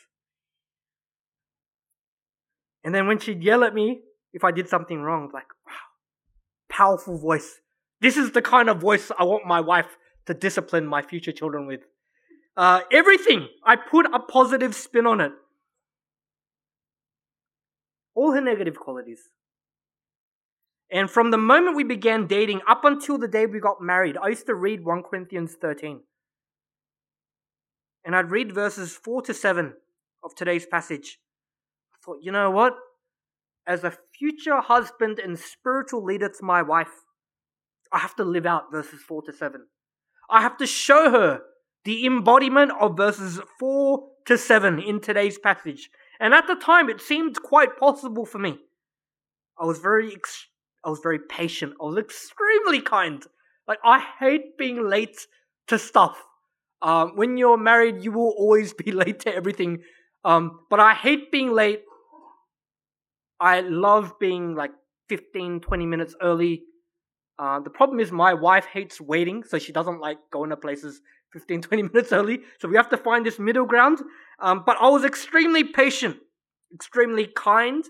And 2.84 2.94
then 2.94 3.08
when 3.08 3.18
she'd 3.18 3.42
yell 3.42 3.64
at 3.64 3.74
me 3.74 4.02
if 4.32 4.44
I 4.44 4.50
did 4.50 4.68
something 4.68 5.00
wrong, 5.00 5.30
like, 5.32 5.48
wow, 5.66 5.72
powerful 6.68 7.18
voice. 7.18 7.60
This 8.00 8.16
is 8.16 8.32
the 8.32 8.42
kind 8.42 8.68
of 8.68 8.80
voice 8.80 9.10
I 9.18 9.24
want 9.24 9.46
my 9.46 9.60
wife 9.60 9.98
to 10.26 10.34
discipline 10.34 10.86
my 10.86 11.02
future 11.02 11.32
children 11.32 11.66
with. 11.66 11.80
Uh, 12.56 12.80
everything, 12.92 13.48
I 13.64 13.76
put 13.76 14.06
a 14.12 14.18
positive 14.18 14.74
spin 14.74 15.06
on 15.06 15.20
it. 15.20 15.32
All 18.14 18.32
her 18.32 18.40
negative 18.40 18.78
qualities. 18.78 19.20
And 20.90 21.08
from 21.08 21.30
the 21.30 21.38
moment 21.38 21.76
we 21.76 21.84
began 21.84 22.26
dating 22.26 22.60
up 22.66 22.84
until 22.84 23.16
the 23.16 23.28
day 23.28 23.46
we 23.46 23.60
got 23.60 23.80
married, 23.80 24.16
I 24.16 24.28
used 24.28 24.46
to 24.46 24.54
read 24.54 24.84
1 24.84 25.04
Corinthians 25.04 25.54
13. 25.60 26.00
And 28.04 28.16
I'd 28.16 28.30
read 28.30 28.52
verses 28.52 28.96
4 28.96 29.22
to 29.22 29.34
7 29.34 29.74
of 30.24 30.34
today's 30.34 30.66
passage. 30.66 31.18
I 31.94 31.96
thought, 32.04 32.18
you 32.22 32.32
know 32.32 32.50
what? 32.50 32.74
As 33.66 33.84
a 33.84 33.92
future 34.20 34.60
husband 34.60 35.18
and 35.18 35.38
spiritual 35.38 36.04
leader 36.04 36.28
to 36.28 36.44
my 36.44 36.62
wife, 36.62 36.92
I 37.90 37.98
have 37.98 38.14
to 38.16 38.24
live 38.24 38.46
out 38.46 38.70
verses 38.70 39.00
4 39.00 39.22
to 39.22 39.32
7. 39.32 39.62
I 40.28 40.42
have 40.42 40.58
to 40.58 40.66
show 40.66 41.10
her 41.10 41.40
the 41.84 42.06
embodiment 42.06 42.70
of 42.78 42.96
verses 42.96 43.40
4 43.58 44.06
to 44.26 44.38
7 44.38 44.78
in 44.78 45.00
today's 45.00 45.38
passage. 45.38 45.90
And 46.20 46.34
at 46.34 46.46
the 46.46 46.54
time, 46.54 46.90
it 46.90 47.00
seemed 47.00 47.42
quite 47.42 47.78
possible 47.78 48.26
for 48.26 48.38
me. 48.38 48.58
I 49.58 49.64
was 49.64 49.78
very 49.78 50.14
I 50.84 50.88
was 50.88 51.00
very 51.02 51.18
patient. 51.18 51.74
I 51.80 51.84
was 51.84 51.98
extremely 51.98 52.80
kind. 52.80 53.24
Like 53.66 53.78
I 53.84 54.04
hate 54.18 54.56
being 54.58 54.88
late 54.88 55.26
to 55.68 55.78
stuff. 55.78 56.22
Um, 56.82 57.12
when 57.16 57.36
you're 57.36 57.58
married, 57.58 58.02
you 58.02 58.12
will 58.12 58.34
always 58.38 58.72
be 58.72 58.92
late 59.02 59.20
to 59.20 59.34
everything. 59.34 59.82
Um, 60.24 60.60
but 60.70 60.80
I 60.80 60.94
hate 60.94 61.32
being 61.32 61.52
late. 61.52 61.82
I 63.40 63.60
love 63.60 64.18
being 64.18 64.54
like 64.54 64.72
15, 65.08 65.60
20 65.60 65.86
minutes 65.86 66.14
early. 66.20 66.62
Uh, 67.38 67.60
the 67.60 67.70
problem 67.70 68.00
is 68.00 68.12
my 68.12 68.34
wife 68.34 68.66
hates 68.66 69.00
waiting, 69.00 69.42
so 69.44 69.58
she 69.58 69.72
doesn't 69.72 70.00
like 70.00 70.18
going 70.30 70.50
to 70.50 70.56
places 70.56 71.00
15, 71.32 71.62
20 71.62 71.82
minutes 71.84 72.12
early. 72.12 72.40
So 72.58 72.68
we 72.68 72.76
have 72.76 72.90
to 72.90 72.96
find 72.96 73.24
this 73.24 73.38
middle 73.38 73.64
ground. 73.64 73.98
Um, 74.40 74.62
but 74.66 74.76
I 74.80 74.88
was 74.88 75.04
extremely 75.04 75.64
patient, 75.64 76.16
extremely 76.74 77.26
kind, 77.26 77.84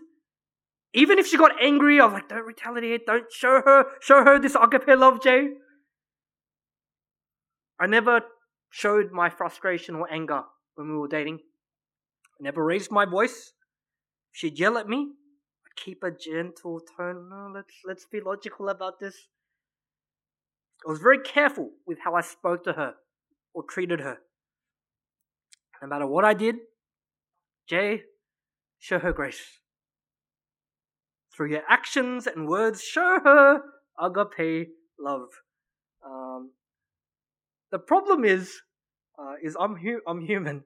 even 0.93 1.19
if 1.19 1.27
she 1.27 1.37
got 1.37 1.53
angry, 1.63 2.01
I 2.01 2.05
was 2.05 2.15
like, 2.15 2.29
don't 2.29 2.45
retaliate, 2.45 3.07
don't 3.07 3.31
show 3.33 3.63
her, 3.65 3.85
show 4.01 4.25
her 4.25 4.39
this 4.41 4.57
agape 4.61 4.89
love, 4.89 5.23
Jay. 5.23 5.51
I 7.79 7.87
never 7.87 8.23
showed 8.71 9.13
my 9.13 9.31
frustration 9.31 9.95
or 9.95 10.13
anger 10.13 10.43
when 10.75 10.89
we 10.89 10.97
were 10.97 11.09
dating. 11.09 11.39
I 12.41 12.43
never 12.43 12.65
raised 12.65 12.91
my 12.91 13.05
voice. 13.05 13.53
She'd 14.33 14.59
yell 14.59 14.79
at 14.79 14.89
me, 14.89 15.13
keep 15.77 16.03
a 16.03 16.11
gentle 16.11 16.81
tone. 16.97 17.29
No, 17.31 17.51
let's 17.55 17.75
let's 17.87 18.07
be 18.07 18.21
logical 18.21 18.69
about 18.69 19.01
this. 19.01 19.15
I 20.87 20.91
was 20.91 21.01
very 21.01 21.19
careful 21.19 21.71
with 21.87 21.99
how 22.05 22.15
I 22.15 22.23
spoke 22.23 22.65
to 22.65 22.73
her 22.73 22.95
or 23.53 23.65
treated 23.65 24.01
her. 24.01 24.19
No 25.83 25.89
matter 25.89 26.07
what 26.07 26.25
I 26.25 26.35
did, 26.35 26.57
Jay, 27.69 28.03
show 28.79 28.99
her 28.99 29.13
grace 29.13 29.61
through 31.41 31.51
your 31.51 31.63
actions 31.69 32.27
and 32.27 32.47
words, 32.47 32.83
show 32.83 33.19
her 33.25 33.63
agape 33.99 34.69
love. 34.99 35.29
Um, 36.05 36.51
the 37.71 37.79
problem 37.79 38.25
is, 38.25 38.61
uh, 39.19 39.35
is 39.43 39.57
I'm 39.59 39.77
hu- 39.77 40.03
I'm 40.07 40.21
human. 40.21 40.65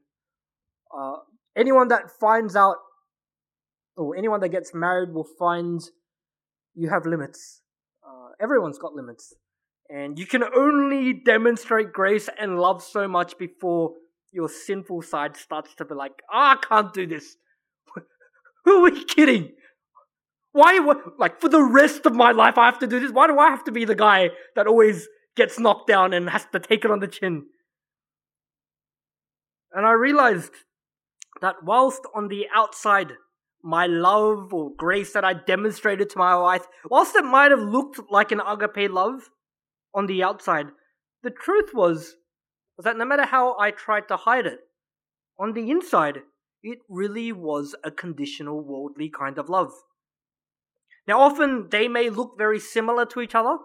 Uh, 0.93 1.19
anyone 1.57 1.89
that 1.89 2.11
finds 2.11 2.57
out, 2.57 2.77
or 3.97 4.17
anyone 4.17 4.41
that 4.41 4.51
gets 4.51 4.73
married, 4.75 5.13
will 5.13 5.29
find 5.39 5.81
you 6.75 6.89
have 6.91 7.07
limits. 7.07 7.63
Uh, 8.07 8.31
everyone's 8.41 8.79
got 8.79 8.95
limits, 8.95 9.35
and 9.89 10.19
you 10.19 10.27
can 10.27 10.43
only 10.43 11.13
demonstrate 11.13 11.93
grace 11.93 12.29
and 12.39 12.59
love 12.59 12.83
so 12.83 13.07
much 13.07 13.39
before 13.39 13.93
your 14.33 14.49
sinful 14.49 15.03
side 15.03 15.37
starts 15.37 15.75
to 15.77 15.85
be 15.85 15.95
like, 15.95 16.13
oh, 16.33 16.37
I 16.37 16.57
can't 16.57 16.93
do 16.93 17.07
this. 17.07 17.37
Who 18.65 18.79
are 18.79 18.91
we 18.91 19.05
kidding? 19.05 19.53
Why, 20.53 20.79
like, 21.19 21.41
for 21.41 21.49
the 21.49 21.63
rest 21.63 22.07
of 22.07 22.15
my 22.15 22.33
life, 22.33 22.59
I 22.59 22.67
have 22.67 22.79
to 22.81 22.87
do 22.87 23.01
this? 23.01 23.13
Why 23.13 23.27
do 23.27 23.39
I 23.39 23.51
have 23.51 23.65
to 23.65 23.73
be 23.73 23.85
the 23.85 23.95
guy 23.95 24.31
that 24.57 24.67
always 24.67 25.09
gets 25.37 25.59
knocked 25.59 25.89
down 25.89 26.13
and 26.13 26.31
has 26.31 26.47
to 26.53 26.61
take 26.61 26.85
it 26.85 26.91
on 26.91 27.01
the 27.01 27.09
chin? 27.09 27.47
And 29.73 29.85
I 29.85 29.93
realized 29.93 30.53
that 31.41 31.57
whilst 31.65 32.03
on 32.15 32.29
the 32.29 32.47
outside, 32.55 33.13
my 33.65 33.87
love 33.87 34.53
or 34.53 34.71
grace 34.77 35.15
that 35.15 35.25
I 35.25 35.33
demonstrated 35.33 36.11
to 36.11 36.19
my 36.19 36.37
wife, 36.37 36.67
whilst 36.91 37.17
it 37.17 37.25
might 37.25 37.51
have 37.51 37.61
looked 37.61 37.99
like 38.11 38.31
an 38.31 38.43
agape 38.47 38.91
love 38.91 39.31
on 39.95 40.07
the 40.07 40.23
outside, 40.23 40.67
the 41.23 41.31
truth 41.31 41.71
was, 41.73 42.17
was 42.77 42.85
that 42.85 42.99
no 42.99 43.07
matter 43.07 43.25
how 43.25 43.59
I 43.59 43.71
tried 43.71 44.07
to 44.09 44.19
hide 44.19 44.45
it, 44.45 44.61
on 45.41 45.55
the 45.55 45.71
inside, 45.71 46.19
it 46.63 46.79
really 46.91 47.33
was 47.33 47.75
a 47.83 47.91
conditional 47.91 48.61
worldly 48.61 49.09
kind 49.09 49.39
of 49.39 49.49
love. 49.49 49.73
Now, 51.09 51.21
often 51.21 51.69
they 51.71 51.89
may 51.89 52.11
look 52.11 52.37
very 52.37 52.61
similar 52.61 53.07
to 53.07 53.23
each 53.23 53.35
other, 53.35 53.57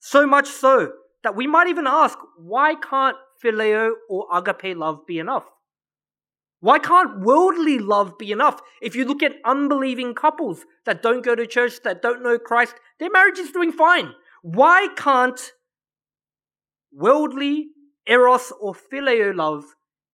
so 0.00 0.26
much 0.26 0.48
so 0.48 0.92
that 1.22 1.36
we 1.36 1.46
might 1.46 1.68
even 1.68 1.86
ask, 1.86 2.18
why 2.38 2.74
can't 2.76 3.16
phileo 3.44 3.92
or 4.08 4.26
agape 4.32 4.76
love 4.76 5.06
be 5.06 5.18
enough? 5.18 5.44
Why 6.60 6.78
can't 6.78 7.20
worldly 7.20 7.78
love 7.78 8.18
be 8.18 8.32
enough? 8.32 8.60
If 8.82 8.96
you 8.96 9.04
look 9.04 9.22
at 9.22 9.36
unbelieving 9.44 10.14
couples 10.14 10.64
that 10.86 11.02
don't 11.02 11.24
go 11.24 11.34
to 11.34 11.46
church, 11.46 11.82
that 11.84 12.02
don't 12.02 12.22
know 12.22 12.38
Christ, 12.38 12.74
their 12.98 13.10
marriage 13.10 13.38
is 13.38 13.52
doing 13.52 13.70
fine. 13.70 14.12
Why 14.42 14.88
can't 14.96 15.52
worldly 16.92 17.68
eros 18.06 18.52
or 18.60 18.74
phileo 18.74 19.34
love 19.34 19.64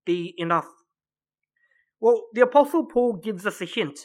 be 0.04 0.35
enough? 0.37 0.68
Well, 1.98 2.24
the 2.35 2.42
Apostle 2.42 2.85
Paul 2.85 3.14
gives 3.14 3.46
us 3.46 3.62
a 3.62 3.64
hint 3.64 4.00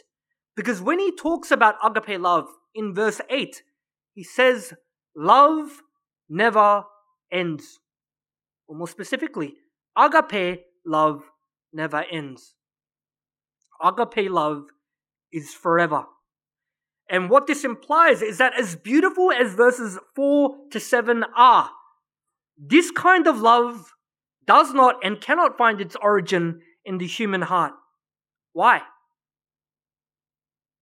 because 0.55 0.81
when 0.81 0.99
he 0.99 1.13
talks 1.13 1.51
about 1.51 1.75
agape 1.83 2.21
love 2.21 2.47
in 2.73 2.93
verse 2.93 3.19
8, 3.29 3.63
he 4.13 4.23
says, 4.23 4.73
Love 5.15 5.81
never 6.29 6.83
ends. 7.31 7.79
Or 8.67 8.77
more 8.77 8.87
specifically, 8.87 9.55
agape 9.97 10.61
love 10.85 11.23
never 11.73 12.05
ends. 12.11 12.55
Agape 13.83 14.29
love 14.29 14.65
is 15.31 15.53
forever. 15.53 16.05
And 17.09 17.29
what 17.29 17.47
this 17.47 17.63
implies 17.63 18.21
is 18.21 18.37
that 18.37 18.53
as 18.59 18.75
beautiful 18.75 19.31
as 19.31 19.53
verses 19.53 19.97
4 20.15 20.55
to 20.71 20.79
7 20.79 21.23
are, 21.35 21.71
this 22.57 22.91
kind 22.91 23.27
of 23.27 23.39
love 23.39 23.93
does 24.45 24.73
not 24.73 24.95
and 25.03 25.19
cannot 25.19 25.57
find 25.57 25.81
its 25.81 25.95
origin 26.01 26.61
in 26.85 26.97
the 26.97 27.07
human 27.07 27.41
heart. 27.41 27.73
Why? 28.53 28.81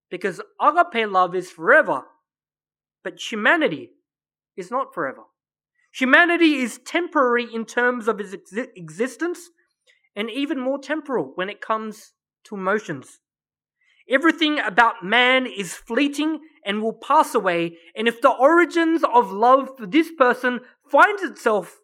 Because 0.10 0.42
agape 0.62 1.10
love 1.10 1.36
is 1.36 1.52
forever, 1.52 2.04
but 3.04 3.20
humanity 3.32 3.92
is 4.56 4.72
not 4.72 4.94
forever. 4.94 5.24
Humanity 5.94 6.56
is 6.56 6.80
temporary 6.86 7.48
in 7.54 7.66
terms 7.66 8.08
of 8.08 8.20
its 8.20 8.34
ex- 8.34 8.70
existence 8.76 9.50
and 10.18 10.32
even 10.32 10.60
more 10.60 10.80
temporal 10.80 11.32
when 11.36 11.48
it 11.48 11.62
comes 11.62 12.14
to 12.44 12.56
emotions. 12.56 13.20
Everything 14.10 14.60
about 14.60 15.04
man 15.04 15.46
is 15.46 15.76
fleeting 15.76 16.40
and 16.66 16.82
will 16.82 16.94
pass 16.94 17.36
away, 17.36 17.78
and 17.96 18.08
if 18.08 18.20
the 18.20 18.32
origins 18.32 19.04
of 19.14 19.32
love 19.32 19.70
for 19.78 19.86
this 19.86 20.10
person 20.18 20.62
finds 20.90 21.22
itself 21.22 21.82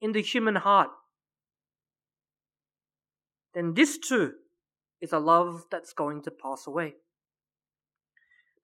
in 0.00 0.12
the 0.12 0.22
human 0.22 0.56
heart, 0.56 0.88
then 3.54 3.74
this 3.74 3.96
too 3.96 4.32
is 5.00 5.12
a 5.12 5.18
love 5.18 5.64
that's 5.70 5.92
going 5.92 6.22
to 6.22 6.30
pass 6.30 6.66
away. 6.66 6.94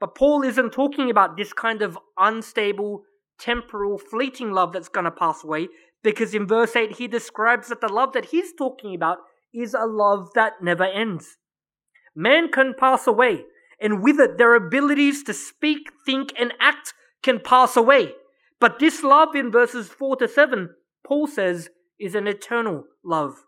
But 0.00 0.16
Paul 0.16 0.42
isn't 0.42 0.72
talking 0.72 1.08
about 1.08 1.36
this 1.36 1.52
kind 1.52 1.82
of 1.82 1.96
unstable, 2.18 3.04
temporal, 3.38 3.96
fleeting 3.96 4.50
love 4.50 4.72
that's 4.72 4.88
going 4.88 5.04
to 5.04 5.10
pass 5.10 5.44
away, 5.44 5.68
because 6.04 6.34
in 6.34 6.46
verse 6.46 6.76
8 6.76 6.98
he 6.98 7.08
describes 7.08 7.68
that 7.68 7.80
the 7.80 7.92
love 7.92 8.12
that 8.12 8.26
he's 8.26 8.52
talking 8.52 8.94
about 8.94 9.18
is 9.52 9.74
a 9.74 9.86
love 9.86 10.28
that 10.34 10.62
never 10.62 10.84
ends. 10.84 11.38
Man 12.14 12.48
can 12.52 12.74
pass 12.78 13.08
away, 13.08 13.44
and 13.80 14.02
with 14.02 14.20
it, 14.20 14.38
their 14.38 14.54
abilities 14.54 15.24
to 15.24 15.34
speak, 15.34 15.90
think, 16.06 16.32
and 16.38 16.52
act 16.60 16.94
can 17.22 17.40
pass 17.40 17.76
away. 17.76 18.12
But 18.60 18.78
this 18.78 19.02
love 19.02 19.34
in 19.34 19.50
verses 19.50 19.88
4 19.88 20.16
to 20.16 20.28
7, 20.28 20.70
Paul 21.04 21.26
says, 21.26 21.70
is 21.98 22.14
an 22.14 22.26
eternal 22.26 22.84
love. 23.04 23.46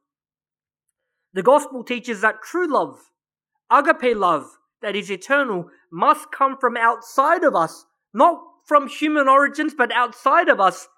The 1.33 1.43
gospel 1.43 1.85
teaches 1.85 2.23
that 2.23 2.43
true 2.43 2.67
love, 2.73 2.99
agape 3.71 4.17
love, 4.17 4.47
that 4.83 4.97
is 4.97 5.11
eternal, 5.11 5.67
must 5.93 6.33
come 6.33 6.57
from 6.59 6.77
outside 6.77 7.45
of 7.45 7.55
us, 7.55 7.87
not 8.15 8.41
from 8.67 8.89
human 8.89 9.29
origins, 9.29 9.75
but 9.77 9.93
outside 9.93 10.49
of 10.49 10.61
us, 10.61 10.89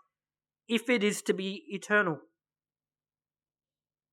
if 0.69 0.89
it 0.89 1.03
is 1.03 1.23
to 1.23 1.33
be 1.33 1.65
eternal. 1.69 2.21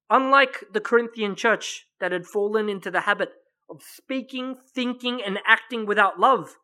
Unlike 0.10 0.65
the 0.72 0.82
Corinthian 0.82 1.36
church 1.36 1.88
that 2.00 2.12
had 2.12 2.26
fallen 2.26 2.70
into 2.70 2.91
the 2.91 3.02
habit 3.02 3.30
of 3.70 3.82
speaking, 3.82 4.56
thinking, 4.74 5.22
and 5.26 5.39
acting 5.46 5.86
without 5.86 6.20
love, 6.20 6.56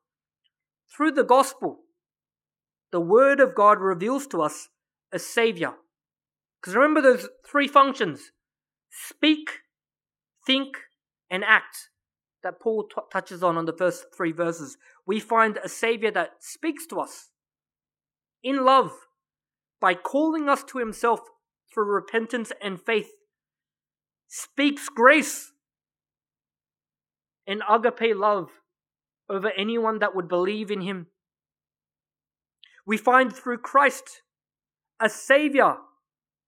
through 0.95 1.11
the 1.11 1.23
gospel, 1.23 1.79
the 2.91 2.99
Word 2.99 3.39
of 3.39 3.55
God 3.55 3.79
reveals 3.79 4.27
to 4.27 4.41
us 4.41 4.69
a 5.11 5.19
Savior. 5.19 5.73
Because 6.59 6.75
remember 6.75 7.01
those 7.01 7.27
three 7.45 7.67
functions 7.67 8.31
speak, 8.89 9.61
think, 10.45 10.77
and 11.29 11.43
act 11.43 11.89
that 12.43 12.59
Paul 12.59 12.83
t- 12.83 13.01
touches 13.11 13.41
on 13.41 13.57
on 13.57 13.65
the 13.65 13.73
first 13.73 14.05
three 14.15 14.31
verses. 14.31 14.77
We 15.07 15.19
find 15.19 15.57
a 15.57 15.69
Savior 15.69 16.11
that 16.11 16.35
speaks 16.39 16.85
to 16.87 16.99
us 16.99 17.29
in 18.43 18.63
love 18.63 18.91
by 19.81 19.95
calling 19.95 20.47
us 20.47 20.63
to 20.65 20.77
Himself 20.77 21.19
through 21.73 21.85
repentance 21.85 22.51
and 22.61 22.79
faith, 22.79 23.09
speaks 24.27 24.87
grace 24.87 25.51
and 27.47 27.61
agape 27.67 28.15
love 28.15 28.49
over 29.29 29.51
anyone 29.57 29.99
that 29.99 30.15
would 30.15 30.29
believe 30.29 30.71
in 30.71 30.81
Him. 30.81 31.07
We 32.85 32.97
find 32.97 33.33
through 33.35 33.59
Christ 33.59 34.21
a 34.99 35.09
Savior 35.09 35.77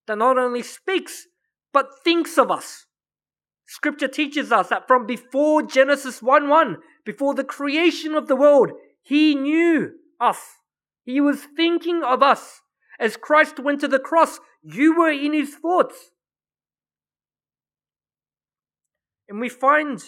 that 0.08 0.18
not 0.18 0.38
only 0.38 0.62
speaks, 0.62 1.28
but 1.74 2.04
thinks 2.04 2.38
of 2.38 2.52
us. 2.52 2.86
Scripture 3.66 4.08
teaches 4.08 4.52
us 4.52 4.70
that 4.70 4.88
from 4.88 5.08
before 5.08 5.64
Genesis 5.64 6.22
1 6.22 6.48
1, 6.50 6.78
before 7.06 7.34
the 7.34 7.44
creation 7.44 8.14
of 8.14 8.28
the 8.28 8.36
world, 8.36 8.72
He 9.02 9.36
knew 9.36 9.94
us. 10.20 10.40
He 11.04 11.20
was 11.20 11.48
thinking 11.56 12.04
of 12.04 12.22
us. 12.22 12.62
As 13.00 13.18
Christ 13.18 13.60
went 13.60 13.82
to 13.82 13.88
the 13.88 14.00
cross, 14.00 14.40
you 14.62 14.98
were 14.98 15.12
in 15.12 15.34
His 15.34 15.56
thoughts. 15.56 16.12
And 19.28 19.40
we 19.40 19.50
find 19.50 20.04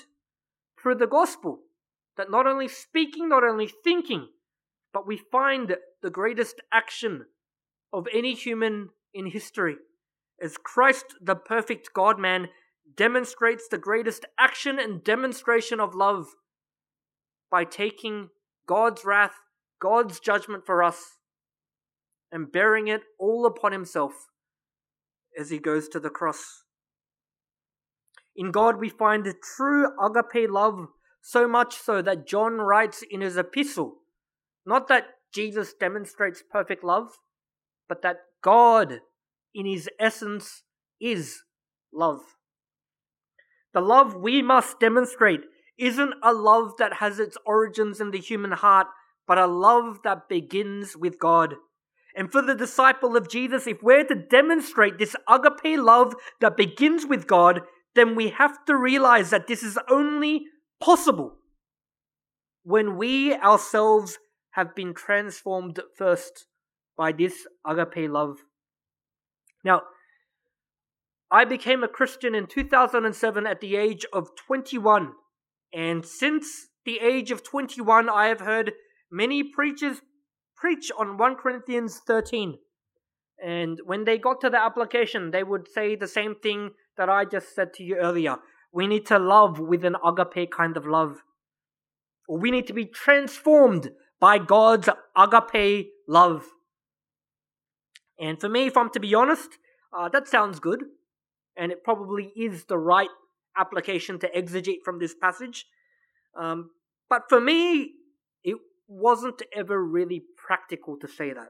through 0.82 0.96
the 0.96 1.08
gospel 1.08 1.62
that 2.18 2.30
not 2.30 2.48
only 2.48 2.68
speaking, 2.68 3.30
not 3.30 3.44
only 3.44 3.68
thinking, 3.84 4.30
but 4.94 5.08
we 5.08 5.18
find 5.18 5.76
the 6.02 6.10
greatest 6.10 6.62
action 6.72 7.26
of 7.92 8.08
any 8.14 8.34
human 8.34 8.90
in 9.14 9.28
history 9.28 9.78
as 10.42 10.58
Christ, 10.58 11.16
the 11.22 11.36
perfect 11.36 11.94
God 11.94 12.20
man, 12.20 12.50
demonstrates 12.96 13.68
the 13.68 13.78
greatest 13.78 14.26
action 14.40 14.78
and 14.80 15.04
demonstration 15.04 15.80
of 15.80 15.96
love 15.96 16.28
by 17.50 17.64
taking 17.64 18.30
God's 18.68 19.06
wrath, 19.06 19.36
God's 19.80 20.20
judgment 20.20 20.66
for 20.66 20.84
us, 20.84 21.18
and 22.32 22.52
bearing 22.52 22.88
it 22.88 23.02
all 23.20 23.46
upon 23.46 23.72
himself 23.72 24.14
as 25.40 25.50
he 25.50 25.60
goes 25.60 25.88
to 25.90 26.00
the 26.00 26.10
cross. 26.10 26.64
In 28.36 28.52
God, 28.52 28.80
we 28.80 28.90
find 28.90 29.26
the 29.26 29.34
true 29.56 29.88
agape 30.04 30.50
love, 30.50 30.88
so 31.22 31.48
much 31.48 31.76
so 31.76 32.02
that 32.02 32.28
John 32.28 32.58
writes 32.58 33.04
in 33.10 33.22
his 33.22 33.38
epistle 33.38 33.98
not 34.66 34.88
that 34.88 35.06
Jesus 35.34 35.74
demonstrates 35.74 36.44
perfect 36.50 36.84
love, 36.84 37.20
but 37.88 38.02
that 38.02 38.18
God 38.42 39.00
in 39.54 39.66
his 39.66 39.90
essence 40.00 40.64
is 41.00 41.44
love. 41.94 42.22
The 43.74 43.82
love 43.82 44.16
we 44.16 44.42
must 44.42 44.80
demonstrate 44.80 45.42
isn't 45.78 46.14
a 46.24 46.34
love 46.34 46.74
that 46.78 46.94
has 46.96 47.20
its 47.20 47.38
origins 47.46 48.00
in 48.00 48.12
the 48.12 48.20
human 48.20 48.54
heart, 48.54 48.88
but 49.28 49.38
a 49.38 49.48
love 49.48 50.00
that 50.04 50.30
begins 50.30 50.96
with 50.96 51.20
God. 51.20 51.56
And 52.16 52.32
for 52.32 52.42
the 52.42 52.56
disciple 52.56 53.18
of 53.18 53.30
Jesus, 53.30 53.68
if 53.68 53.84
we're 53.84 54.06
to 54.06 54.16
demonstrate 54.16 54.98
this 54.98 55.16
agape 55.28 55.78
love 55.78 56.16
that 56.40 56.56
begins 56.56 57.06
with 57.06 57.28
God, 57.28 57.62
then 57.94 58.16
we 58.16 58.30
have 58.30 58.64
to 58.66 58.78
realize 58.78 59.30
that 59.30 59.48
this 59.48 59.64
is 59.64 59.78
only 59.90 60.46
possible 60.80 61.36
when 62.64 62.98
we 62.98 63.34
ourselves 63.36 64.18
have 64.52 64.74
been 64.74 64.94
transformed 64.94 65.80
first 65.98 66.46
by 66.98 67.12
this 67.12 67.46
agape 67.66 68.10
love. 68.10 68.38
Now, 69.64 69.82
I 71.30 71.44
became 71.44 71.84
a 71.84 71.90
Christian 71.90 72.34
in 72.34 72.48
2007 72.48 73.46
at 73.46 73.60
the 73.60 73.76
age 73.76 74.06
of 74.14 74.30
21. 74.36 75.12
And 75.74 76.06
since 76.06 76.68
the 76.86 77.00
age 77.00 77.32
of 77.32 77.44
21, 77.44 78.10
I 78.10 78.28
have 78.28 78.40
heard 78.40 78.72
many 79.12 79.44
preachers 79.44 80.02
preach 80.66 80.92
on 80.98 81.16
1 81.16 81.36
Corinthians 81.36 82.02
13. 82.08 82.58
And 83.38 83.80
when 83.86 84.04
they 84.04 84.18
got 84.18 84.42
to 84.42 84.50
the 84.50 84.60
application, 84.60 85.30
they 85.30 85.44
would 85.44 85.68
say 85.72 85.96
the 85.96 86.08
same 86.08 86.34
thing 86.34 86.72
that 86.98 87.08
I 87.08 87.24
just 87.24 87.54
said 87.54 87.72
to 87.76 87.84
you 87.84 87.98
earlier. 87.98 88.38
We 88.74 88.88
need 88.88 89.06
to 89.06 89.20
love 89.20 89.60
with 89.60 89.86
an 89.86 89.96
agape 90.04 90.50
kind 90.50 90.76
of 90.76 90.88
love. 90.88 91.18
We 92.28 92.50
need 92.50 92.66
to 92.66 92.74
be 92.74 92.86
transformed 92.86 93.92
by 94.20 94.40
God's 94.40 94.90
agape 95.16 95.90
love. 96.08 96.48
And 98.20 98.42
for 98.42 98.50
me, 98.50 98.66
if 98.66 98.76
I'm 98.76 98.90
to 98.90 99.00
be 99.00 99.14
honest, 99.14 99.60
uh, 99.96 100.10
that 100.10 100.28
sounds 100.28 100.60
good. 100.60 100.82
And 101.56 101.72
it 101.72 101.84
probably 101.84 102.32
is 102.36 102.66
the 102.66 102.80
right 102.80 103.14
application 103.56 104.18
to 104.18 104.32
exegete 104.32 104.82
from 104.84 104.98
this 104.98 105.14
passage. 105.14 105.68
Um, 106.36 106.72
but 107.08 107.26
for 107.30 107.40
me, 107.40 107.92
it 108.44 108.56
wasn't 108.88 109.42
ever 109.56 109.84
really 109.84 110.24
practical 110.38 110.98
to 111.00 111.08
say 111.08 111.34
that. 111.34 111.50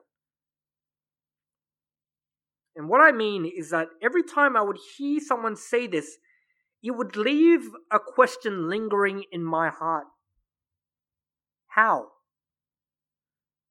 And 2.75 2.89
what 2.89 2.99
I 2.99 3.11
mean 3.11 3.45
is 3.45 3.69
that 3.69 3.87
every 4.03 4.23
time 4.23 4.57
I 4.57 4.61
would 4.61 4.77
hear 4.97 5.19
someone 5.19 5.55
say 5.55 5.87
this, 5.87 6.17
it 6.83 6.91
would 6.91 7.15
leave 7.15 7.61
a 7.91 7.99
question 7.99 8.69
lingering 8.69 9.23
in 9.31 9.43
my 9.43 9.69
heart. 9.69 10.05
How? 11.69 12.07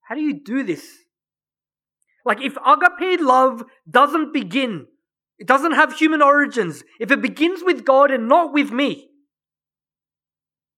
How 0.09 0.15
do 0.15 0.21
you 0.21 0.43
do 0.43 0.63
this? 0.63 0.87
Like, 2.25 2.41
if 2.41 2.57
agape 2.67 3.21
love 3.21 3.65
doesn't 3.89 4.33
begin, 4.33 4.87
it 5.39 5.47
doesn't 5.47 5.73
have 5.73 5.95
human 5.95 6.23
origins, 6.23 6.83
if 6.99 7.11
it 7.11 7.21
begins 7.21 7.63
with 7.63 7.85
God 7.85 8.11
and 8.11 8.29
not 8.29 8.53
with 8.53 8.71
me, 8.71 9.09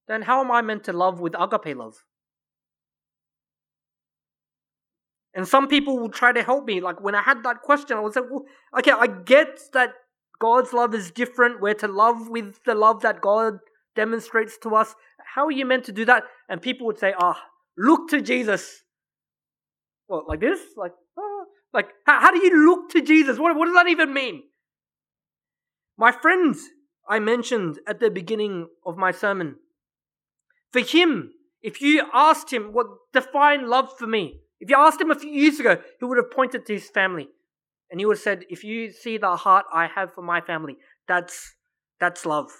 then 0.07 0.23
how 0.23 0.41
am 0.41 0.51
I 0.51 0.61
meant 0.61 0.83
to 0.85 0.93
love 0.93 1.19
with 1.19 1.35
agape 1.39 1.77
love? 1.77 1.95
And 5.37 5.47
some 5.47 5.67
people 5.67 5.99
will 5.99 6.09
try 6.09 6.31
to 6.31 6.41
help 6.41 6.65
me. 6.65 6.81
Like 6.81 6.99
when 6.99 7.13
I 7.13 7.21
had 7.21 7.43
that 7.43 7.61
question, 7.61 7.95
I 7.95 7.99
was 7.99 8.15
like, 8.15 8.25
well, 8.29 8.45
okay, 8.79 8.91
I 8.91 9.05
get 9.05 9.59
that 9.73 9.91
God's 10.39 10.73
love 10.73 10.95
is 10.95 11.11
different. 11.11 11.61
We're 11.61 11.75
to 11.75 11.87
love 11.87 12.27
with 12.27 12.55
the 12.65 12.73
love 12.73 13.03
that 13.03 13.21
God 13.21 13.59
demonstrates 13.95 14.57
to 14.63 14.75
us. 14.75 14.95
How 15.35 15.45
are 15.45 15.51
you 15.51 15.63
meant 15.63 15.83
to 15.85 15.91
do 15.91 16.05
that? 16.05 16.23
And 16.49 16.59
people 16.59 16.87
would 16.87 16.97
say, 16.97 17.13
ah, 17.19 17.37
oh, 17.37 17.49
look 17.77 18.09
to 18.09 18.19
Jesus. 18.19 18.81
Well, 20.09 20.25
like 20.27 20.39
this? 20.39 20.59
Like, 20.75 20.93
oh. 21.19 21.45
like 21.71 21.89
how, 22.07 22.19
how 22.19 22.31
do 22.31 22.39
you 22.43 22.65
look 22.65 22.89
to 22.93 23.03
Jesus? 23.03 23.37
What, 23.37 23.55
what 23.55 23.65
does 23.65 23.75
that 23.75 23.87
even 23.89 24.11
mean? 24.15 24.41
My 25.99 26.11
friends, 26.11 26.67
I 27.07 27.19
mentioned 27.19 27.77
at 27.87 27.99
the 27.99 28.09
beginning 28.09 28.69
of 28.83 28.97
my 28.97 29.11
sermon, 29.11 29.57
for 30.73 30.79
him, 30.79 31.33
if 31.61 31.79
you 31.79 32.07
asked 32.11 32.51
him 32.51 32.73
what 32.73 32.87
define 33.13 33.69
love 33.69 33.95
for 33.99 34.07
me, 34.07 34.39
if 34.59 34.69
you 34.69 34.75
asked 34.77 34.99
him 34.99 35.11
a 35.11 35.15
few 35.15 35.29
years 35.31 35.59
ago, 35.59 35.77
he 35.99 36.05
would 36.05 36.17
have 36.17 36.31
pointed 36.31 36.65
to 36.65 36.73
his 36.73 36.89
family. 36.89 37.27
And 37.89 37.99
he 37.99 38.05
would 38.05 38.17
have 38.17 38.23
said, 38.23 38.45
If 38.49 38.63
you 38.63 38.91
see 38.91 39.17
the 39.17 39.35
heart 39.35 39.65
I 39.73 39.87
have 39.87 40.13
for 40.13 40.21
my 40.21 40.41
family, 40.41 40.77
that's 41.07 41.55
that's 41.99 42.25
love. 42.25 42.51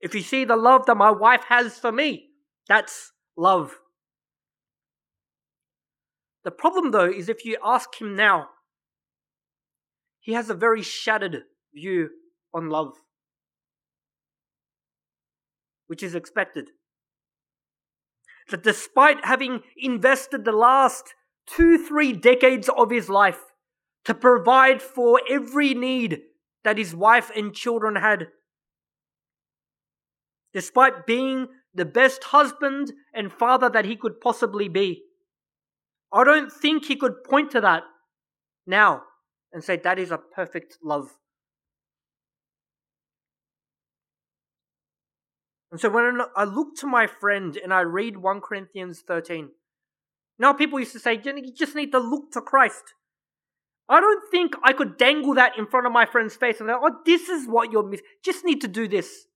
If 0.00 0.14
you 0.14 0.20
see 0.22 0.44
the 0.44 0.56
love 0.56 0.86
that 0.86 0.96
my 0.96 1.10
wife 1.10 1.44
has 1.48 1.78
for 1.78 1.90
me, 1.90 2.28
that's 2.68 3.12
love. 3.36 3.76
The 6.44 6.50
problem 6.50 6.90
though 6.90 7.10
is 7.10 7.28
if 7.28 7.44
you 7.44 7.58
ask 7.64 8.00
him 8.00 8.14
now, 8.14 8.50
he 10.20 10.32
has 10.32 10.50
a 10.50 10.54
very 10.54 10.82
shattered 10.82 11.42
view 11.74 12.10
on 12.52 12.68
love, 12.68 12.92
which 15.86 16.02
is 16.02 16.14
expected. 16.14 16.70
That 18.50 18.62
despite 18.62 19.24
having 19.24 19.62
invested 19.76 20.44
the 20.44 20.52
last 20.52 21.14
two, 21.46 21.78
three 21.78 22.12
decades 22.12 22.68
of 22.68 22.90
his 22.90 23.08
life 23.08 23.40
to 24.04 24.14
provide 24.14 24.82
for 24.82 25.20
every 25.28 25.74
need 25.74 26.22
that 26.64 26.78
his 26.78 26.94
wife 26.94 27.30
and 27.34 27.54
children 27.54 27.96
had. 27.96 28.28
Despite 30.52 31.06
being 31.06 31.48
the 31.76 31.84
best 31.84 32.24
husband 32.24 32.92
and 33.14 33.32
father 33.32 33.68
that 33.68 33.84
he 33.84 33.96
could 33.96 34.20
possibly 34.20 34.68
be. 34.68 35.02
I 36.12 36.24
don't 36.24 36.50
think 36.50 36.86
he 36.86 36.96
could 36.96 37.22
point 37.24 37.50
to 37.50 37.60
that 37.60 37.82
now 38.66 39.02
and 39.52 39.62
say 39.62 39.76
that 39.76 39.98
is 39.98 40.10
a 40.10 40.18
perfect 40.18 40.78
love. 40.82 41.16
And 45.70 45.80
so 45.80 45.90
when 45.90 46.20
I 46.34 46.44
look 46.44 46.76
to 46.76 46.86
my 46.86 47.06
friend 47.06 47.56
and 47.62 47.74
I 47.74 47.80
read 47.80 48.16
1 48.16 48.40
Corinthians 48.40 49.02
13, 49.06 49.50
now 50.38 50.52
people 50.52 50.78
used 50.78 50.92
to 50.92 50.98
say, 50.98 51.20
you 51.22 51.52
just 51.54 51.74
need 51.74 51.92
to 51.92 51.98
look 51.98 52.32
to 52.32 52.40
Christ. 52.40 52.94
I 53.88 54.00
don't 54.00 54.30
think 54.30 54.54
I 54.64 54.72
could 54.72 54.98
dangle 54.98 55.34
that 55.34 55.56
in 55.56 55.66
front 55.66 55.86
of 55.86 55.92
my 55.92 56.06
friend's 56.06 56.34
face 56.34 56.60
and 56.60 56.68
say, 56.68 56.74
oh, 56.74 56.96
this 57.04 57.28
is 57.28 57.46
what 57.48 57.70
you're 57.70 57.88
missing. 57.88 58.06
Just 58.24 58.44
need 58.44 58.60
to 58.62 58.68
do 58.68 58.88
this. 58.88 59.26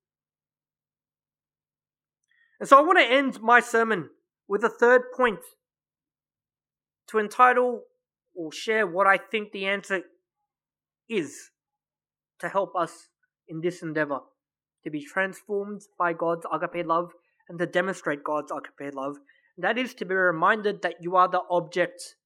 And 2.59 2.69
so 2.69 2.77
I 2.77 2.83
want 2.83 2.99
to 2.99 3.05
end 3.05 3.41
my 3.41 3.61
sermon 3.61 4.11
with 4.49 4.65
a 4.65 4.69
third 4.69 5.03
point 5.17 5.39
to 7.09 7.19
entitle 7.19 7.83
or 8.35 8.53
share 8.53 8.87
what 8.87 9.07
I 9.07 9.17
think 9.17 9.53
the 9.53 9.67
answer 9.67 10.03
is 11.09 11.51
to 12.41 12.49
help 12.49 12.75
us 12.77 13.09
in 13.49 13.61
this 13.61 13.83
endeavor 13.83 14.21
to 14.85 14.91
be 14.91 15.05
transformed 15.05 15.83
by 15.99 16.13
God's 16.13 16.47
agape 16.53 16.87
love 16.87 17.13
and 17.49 17.59
to 17.59 17.67
demonstrate 17.67 18.25
God's 18.25 18.51
agape 18.51 18.95
love. 18.95 19.17
That 19.61 19.79
is 19.79 19.95
to 19.95 20.05
be 20.05 20.15
reminded 20.15 20.83
that 20.83 21.03
you 21.03 21.17
are 21.17 21.29
the 21.29 21.43
object, 21.51 22.17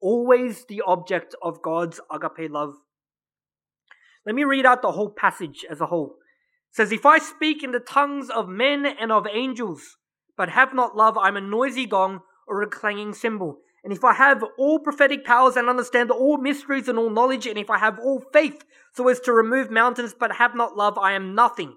always 0.00 0.66
the 0.66 0.82
object 0.86 1.34
of 1.42 1.62
God's 1.62 2.00
agape 2.10 2.50
love. 2.50 2.74
Let 4.26 4.34
me 4.34 4.44
read 4.44 4.66
out 4.66 4.82
the 4.82 4.92
whole 4.92 5.10
passage 5.10 5.64
as 5.70 5.80
a 5.80 5.86
whole. 5.86 6.16
It 6.70 6.76
says, 6.76 6.92
If 6.92 7.06
I 7.06 7.18
speak 7.18 7.62
in 7.62 7.70
the 7.70 7.80
tongues 7.80 8.28
of 8.28 8.48
men 8.48 8.84
and 8.86 9.10
of 9.10 9.26
angels, 9.26 9.96
but 10.36 10.50
have 10.50 10.74
not 10.74 10.96
love, 10.96 11.16
I'm 11.16 11.36
a 11.36 11.40
noisy 11.40 11.86
gong 11.86 12.20
or 12.46 12.62
a 12.62 12.66
clanging 12.68 13.14
cymbal. 13.14 13.58
And 13.82 13.92
if 13.92 14.04
I 14.04 14.12
have 14.14 14.44
all 14.58 14.78
prophetic 14.78 15.24
powers 15.24 15.56
and 15.56 15.68
understand 15.68 16.10
all 16.10 16.36
mysteries 16.36 16.88
and 16.88 16.98
all 16.98 17.10
knowledge, 17.10 17.46
and 17.46 17.56
if 17.56 17.70
I 17.70 17.78
have 17.78 17.98
all 17.98 18.22
faith 18.32 18.64
so 18.92 19.08
as 19.08 19.20
to 19.20 19.32
remove 19.32 19.70
mountains 19.70 20.14
but 20.18 20.36
have 20.36 20.54
not 20.54 20.76
love, 20.76 20.98
I 20.98 21.12
am 21.12 21.34
nothing. 21.34 21.76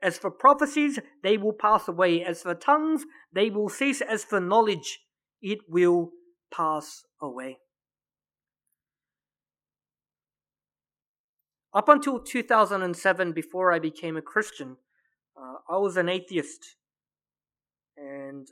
As 0.00 0.16
for 0.16 0.30
prophecies, 0.30 0.98
they 1.22 1.36
will 1.36 1.52
pass 1.52 1.88
away. 1.88 2.22
As 2.22 2.42
for 2.42 2.54
tongues, 2.54 3.04
they 3.32 3.50
will 3.50 3.68
cease. 3.68 4.00
As 4.00 4.24
for 4.24 4.40
knowledge, 4.40 5.00
it 5.42 5.58
will 5.68 6.10
pass 6.52 7.04
away. 7.20 7.58
Up 11.74 11.88
until 11.88 12.18
2007, 12.20 13.32
before 13.32 13.72
I 13.72 13.78
became 13.78 14.16
a 14.16 14.22
Christian, 14.22 14.76
uh, 15.36 15.56
I 15.68 15.78
was 15.78 15.96
an 15.96 16.08
atheist. 16.08 16.76
And 17.96 18.48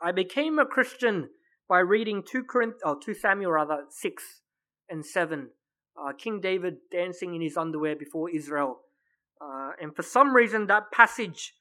I 0.00 0.12
became 0.12 0.58
a 0.58 0.66
Christian 0.66 1.30
by 1.68 1.80
reading 1.80 2.22
2, 2.22 2.44
Corinth, 2.44 2.76
oh, 2.84 2.98
2 2.98 3.14
Samuel 3.14 3.52
rather, 3.52 3.84
6 3.90 4.24
and 4.88 5.04
7. 5.04 5.50
Uh, 5.96 6.12
King 6.12 6.40
David 6.40 6.76
dancing 6.90 7.34
in 7.34 7.42
his 7.42 7.56
underwear 7.56 7.94
before 7.94 8.30
Israel. 8.30 8.80
Uh, 9.40 9.70
and 9.80 9.94
for 9.94 10.02
some 10.02 10.34
reason, 10.34 10.66
that 10.66 10.90
passage 10.92 11.54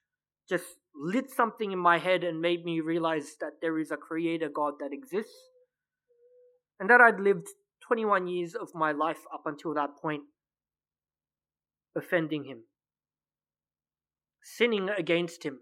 just 0.49 0.65
lit 0.95 1.29
something 1.29 1.71
in 1.71 1.79
my 1.79 1.99
head 1.99 2.23
and 2.23 2.41
made 2.41 2.65
me 2.65 2.79
realize 2.79 3.35
that 3.39 3.61
there 3.61 3.77
is 3.77 3.91
a 3.91 3.97
creator 3.97 4.49
God 4.49 4.73
that 4.79 4.93
exists. 4.93 5.35
And 6.79 6.89
that 6.89 7.01
I'd 7.01 7.19
lived 7.19 7.47
21 7.87 8.27
years 8.27 8.55
of 8.55 8.69
my 8.73 8.91
life 8.91 9.19
up 9.33 9.43
until 9.45 9.73
that 9.73 9.97
point 10.01 10.23
offending 11.95 12.45
him, 12.45 12.63
sinning 14.43 14.89
against 14.89 15.43
him, 15.43 15.59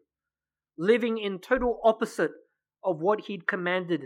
living 0.78 1.18
in 1.18 1.40
total 1.40 1.80
opposite 1.84 2.32
of 2.84 3.02
what 3.02 3.22
he'd 3.28 3.48
commanded 3.48 4.02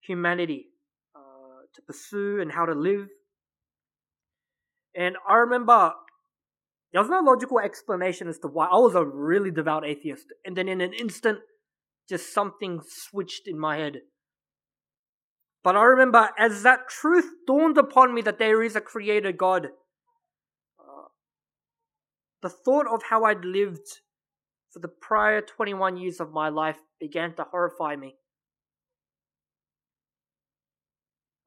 humanity 0.00 0.66
uh, 1.14 1.62
to 1.74 1.82
pursue 1.82 2.40
and 2.40 2.52
how 2.52 2.66
to 2.66 2.74
live. 2.74 3.06
And 4.94 5.16
I 5.28 5.36
remember 5.36 5.92
there 6.94 7.02
was 7.02 7.10
no 7.10 7.18
logical 7.18 7.58
explanation 7.58 8.28
as 8.28 8.38
to 8.38 8.46
why 8.46 8.66
I 8.66 8.76
was 8.76 8.94
a 8.94 9.04
really 9.04 9.50
devout 9.50 9.84
atheist. 9.84 10.26
And 10.44 10.56
then 10.56 10.68
in 10.68 10.80
an 10.80 10.92
instant, 10.92 11.40
just 12.08 12.32
something 12.32 12.82
switched 12.86 13.48
in 13.48 13.58
my 13.58 13.78
head. 13.78 14.02
But 15.64 15.74
I 15.76 15.82
remember 15.82 16.30
as 16.38 16.62
that 16.62 16.88
truth 16.88 17.32
dawned 17.48 17.78
upon 17.78 18.14
me 18.14 18.22
that 18.22 18.38
there 18.38 18.62
is 18.62 18.76
a 18.76 18.80
creator 18.80 19.32
God, 19.32 19.70
uh, 20.78 21.08
the 22.42 22.48
thought 22.48 22.86
of 22.86 23.02
how 23.10 23.24
I'd 23.24 23.44
lived 23.44 23.88
for 24.70 24.78
the 24.78 24.86
prior 24.86 25.40
21 25.40 25.96
years 25.96 26.20
of 26.20 26.30
my 26.30 26.48
life 26.48 26.78
began 27.00 27.34
to 27.34 27.46
horrify 27.50 27.96
me. 27.96 28.14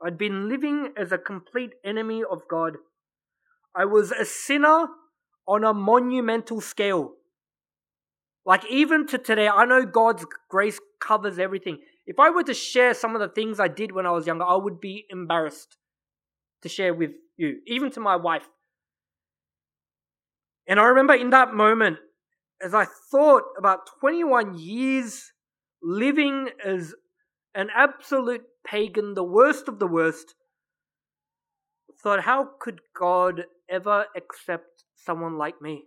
I'd 0.05 0.17
been 0.17 0.49
living 0.49 0.91
as 0.97 1.13
a 1.13 1.17
complete 1.17 1.71
enemy 1.85 2.21
of 2.29 2.41
God. 2.49 2.73
I 3.73 3.85
was 3.85 4.11
a 4.11 4.25
sinner 4.25 4.87
on 5.47 5.63
a 5.63 5.73
monumental 5.73 6.61
scale. 6.61 7.13
Like, 8.45 8.65
even 8.69 9.07
to 9.07 9.17
today, 9.17 9.47
I 9.47 9.65
know 9.65 9.85
God's 9.85 10.25
grace 10.49 10.79
covers 11.01 11.37
everything. 11.37 11.79
If 12.05 12.19
I 12.19 12.29
were 12.29 12.43
to 12.43 12.53
share 12.53 12.93
some 12.93 13.13
of 13.15 13.19
the 13.21 13.27
things 13.27 13.59
I 13.59 13.67
did 13.67 13.91
when 13.91 14.05
I 14.05 14.11
was 14.11 14.25
younger, 14.25 14.45
I 14.45 14.55
would 14.55 14.79
be 14.79 15.05
embarrassed 15.09 15.77
to 16.61 16.69
share 16.69 16.93
with 16.93 17.11
you, 17.35 17.57
even 17.67 17.91
to 17.91 17.99
my 17.99 18.15
wife. 18.15 18.47
And 20.67 20.79
I 20.79 20.85
remember 20.85 21.13
in 21.13 21.29
that 21.31 21.53
moment, 21.53 21.97
as 22.61 22.73
I 22.73 22.85
thought 23.11 23.43
about 23.57 23.87
21 23.99 24.57
years 24.57 25.31
living 25.81 26.49
as 26.63 26.93
an 27.53 27.69
absolute 27.75 28.43
pagan, 28.65 29.13
the 29.13 29.23
worst 29.23 29.67
of 29.67 29.79
the 29.79 29.87
worst, 29.87 30.35
thought, 32.01 32.21
how 32.21 32.47
could 32.59 32.79
God 32.97 33.43
ever 33.69 34.05
accept 34.15 34.85
someone 34.97 35.37
like 35.37 35.61
me? 35.61 35.83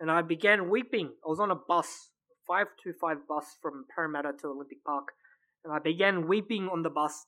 And 0.00 0.10
I 0.10 0.22
began 0.22 0.70
weeping. 0.70 1.10
I 1.24 1.28
was 1.28 1.40
on 1.40 1.50
a 1.50 1.56
bus, 1.56 2.10
525 2.46 3.28
bus 3.28 3.56
from 3.60 3.84
Parramatta 3.94 4.32
to 4.40 4.48
Olympic 4.48 4.84
Park, 4.84 5.08
and 5.64 5.72
I 5.72 5.78
began 5.78 6.28
weeping 6.28 6.68
on 6.68 6.82
the 6.82 6.90
bus 6.90 7.26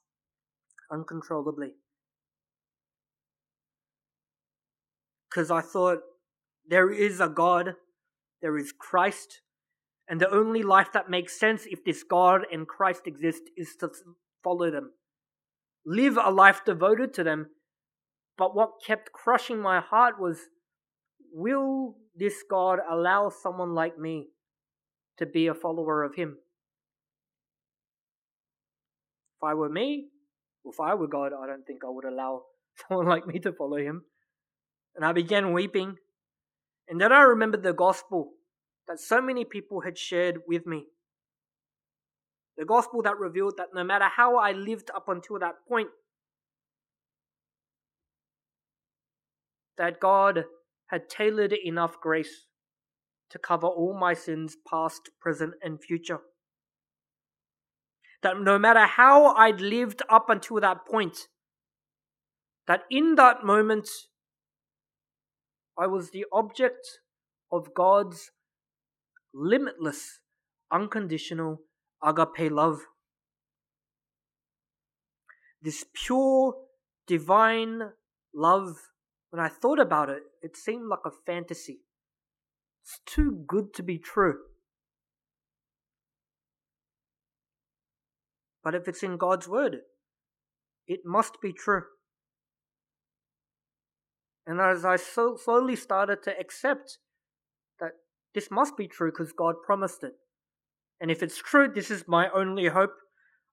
uncontrollably. 0.90 1.74
Because 5.28 5.50
I 5.50 5.60
thought, 5.60 5.98
there 6.68 6.90
is 6.90 7.20
a 7.20 7.28
God, 7.28 7.74
there 8.40 8.56
is 8.56 8.72
Christ, 8.72 9.40
and 10.08 10.20
the 10.20 10.30
only 10.30 10.62
life 10.62 10.92
that 10.92 11.10
makes 11.10 11.38
sense 11.38 11.66
if 11.66 11.84
this 11.84 12.02
God 12.02 12.42
and 12.52 12.66
Christ 12.66 13.02
exist 13.06 13.42
is 13.56 13.76
to 13.80 13.90
follow 14.42 14.70
them. 14.70 14.92
Live 15.86 16.18
a 16.22 16.30
life 16.30 16.62
devoted 16.64 17.14
to 17.14 17.24
them. 17.24 17.46
But 18.36 18.54
what 18.54 18.82
kept 18.86 19.12
crushing 19.12 19.60
my 19.60 19.80
heart 19.80 20.20
was 20.20 20.38
will 21.32 21.96
this 22.16 22.42
God 22.48 22.78
allow 22.90 23.30
someone 23.30 23.74
like 23.74 23.98
me 23.98 24.28
to 25.18 25.26
be 25.26 25.46
a 25.46 25.54
follower 25.54 26.02
of 26.02 26.14
Him? 26.14 26.38
If 29.38 29.44
I 29.44 29.54
were 29.54 29.68
me, 29.68 30.08
if 30.64 30.80
I 30.80 30.94
were 30.94 31.06
God, 31.06 31.32
I 31.32 31.46
don't 31.46 31.66
think 31.66 31.80
I 31.84 31.90
would 31.90 32.04
allow 32.04 32.42
someone 32.88 33.06
like 33.06 33.26
me 33.26 33.38
to 33.40 33.52
follow 33.52 33.76
Him. 33.76 34.04
And 34.94 35.04
I 35.04 35.12
began 35.12 35.52
weeping. 35.52 35.96
And 36.88 37.00
then 37.00 37.12
I 37.12 37.22
remembered 37.22 37.62
the 37.62 37.72
gospel 37.72 38.32
that 38.88 38.98
so 38.98 39.22
many 39.22 39.44
people 39.44 39.82
had 39.82 39.96
shared 39.96 40.38
with 40.46 40.66
me. 40.66 40.86
The 42.60 42.66
gospel 42.66 43.00
that 43.04 43.18
revealed 43.18 43.56
that 43.56 43.68
no 43.74 43.82
matter 43.82 44.04
how 44.04 44.36
I 44.36 44.52
lived 44.52 44.90
up 44.94 45.08
until 45.08 45.38
that 45.38 45.66
point, 45.66 45.88
that 49.78 49.98
God 49.98 50.44
had 50.88 51.08
tailored 51.08 51.54
enough 51.54 51.98
grace 52.02 52.48
to 53.30 53.38
cover 53.38 53.66
all 53.66 53.96
my 53.98 54.12
sins, 54.12 54.58
past, 54.70 55.08
present, 55.22 55.54
and 55.62 55.82
future. 55.82 56.18
That 58.22 58.38
no 58.38 58.58
matter 58.58 58.84
how 58.84 59.34
I'd 59.36 59.62
lived 59.62 60.02
up 60.10 60.28
until 60.28 60.60
that 60.60 60.84
point, 60.84 61.28
that 62.66 62.82
in 62.90 63.14
that 63.14 63.42
moment, 63.42 63.88
I 65.78 65.86
was 65.86 66.10
the 66.10 66.26
object 66.30 67.00
of 67.50 67.72
God's 67.72 68.32
limitless 69.32 70.20
unconditional 70.70 71.62
agape 72.02 72.50
love. 72.50 72.80
This 75.62 75.84
pure, 75.92 76.54
divine 77.06 77.90
love, 78.34 78.76
when 79.30 79.44
I 79.44 79.48
thought 79.48 79.78
about 79.78 80.08
it, 80.08 80.22
it 80.42 80.56
seemed 80.56 80.88
like 80.88 81.00
a 81.04 81.10
fantasy. 81.26 81.80
It's 82.82 83.00
too 83.04 83.44
good 83.46 83.74
to 83.74 83.82
be 83.82 83.98
true. 83.98 84.38
But 88.62 88.74
if 88.74 88.88
it's 88.88 89.02
in 89.02 89.16
God's 89.16 89.48
Word, 89.48 89.78
it 90.86 91.00
must 91.04 91.40
be 91.40 91.52
true. 91.52 91.84
And 94.46 94.60
as 94.60 94.84
I 94.84 94.96
so 94.96 95.36
slowly 95.36 95.76
started 95.76 96.22
to 96.24 96.38
accept 96.38 96.98
that 97.78 97.92
this 98.34 98.50
must 98.50 98.76
be 98.76 98.88
true 98.88 99.12
because 99.12 99.32
God 99.32 99.56
promised 99.64 100.02
it. 100.02 100.14
And 101.00 101.10
if 101.10 101.22
it's 101.22 101.38
true, 101.38 101.70
this 101.72 101.90
is 101.90 102.04
my 102.06 102.28
only 102.30 102.68
hope. 102.68 102.94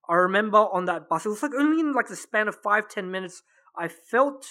I 0.08 0.14
remember 0.14 0.58
on 0.58 0.84
that 0.86 1.08
bus, 1.08 1.26
it 1.26 1.30
was 1.30 1.42
like 1.42 1.54
only 1.54 1.80
in 1.80 1.92
like 1.92 2.08
the 2.08 2.16
span 2.16 2.48
of 2.48 2.56
five, 2.56 2.88
ten 2.88 3.10
minutes, 3.10 3.42
I 3.76 3.88
felt 3.88 4.44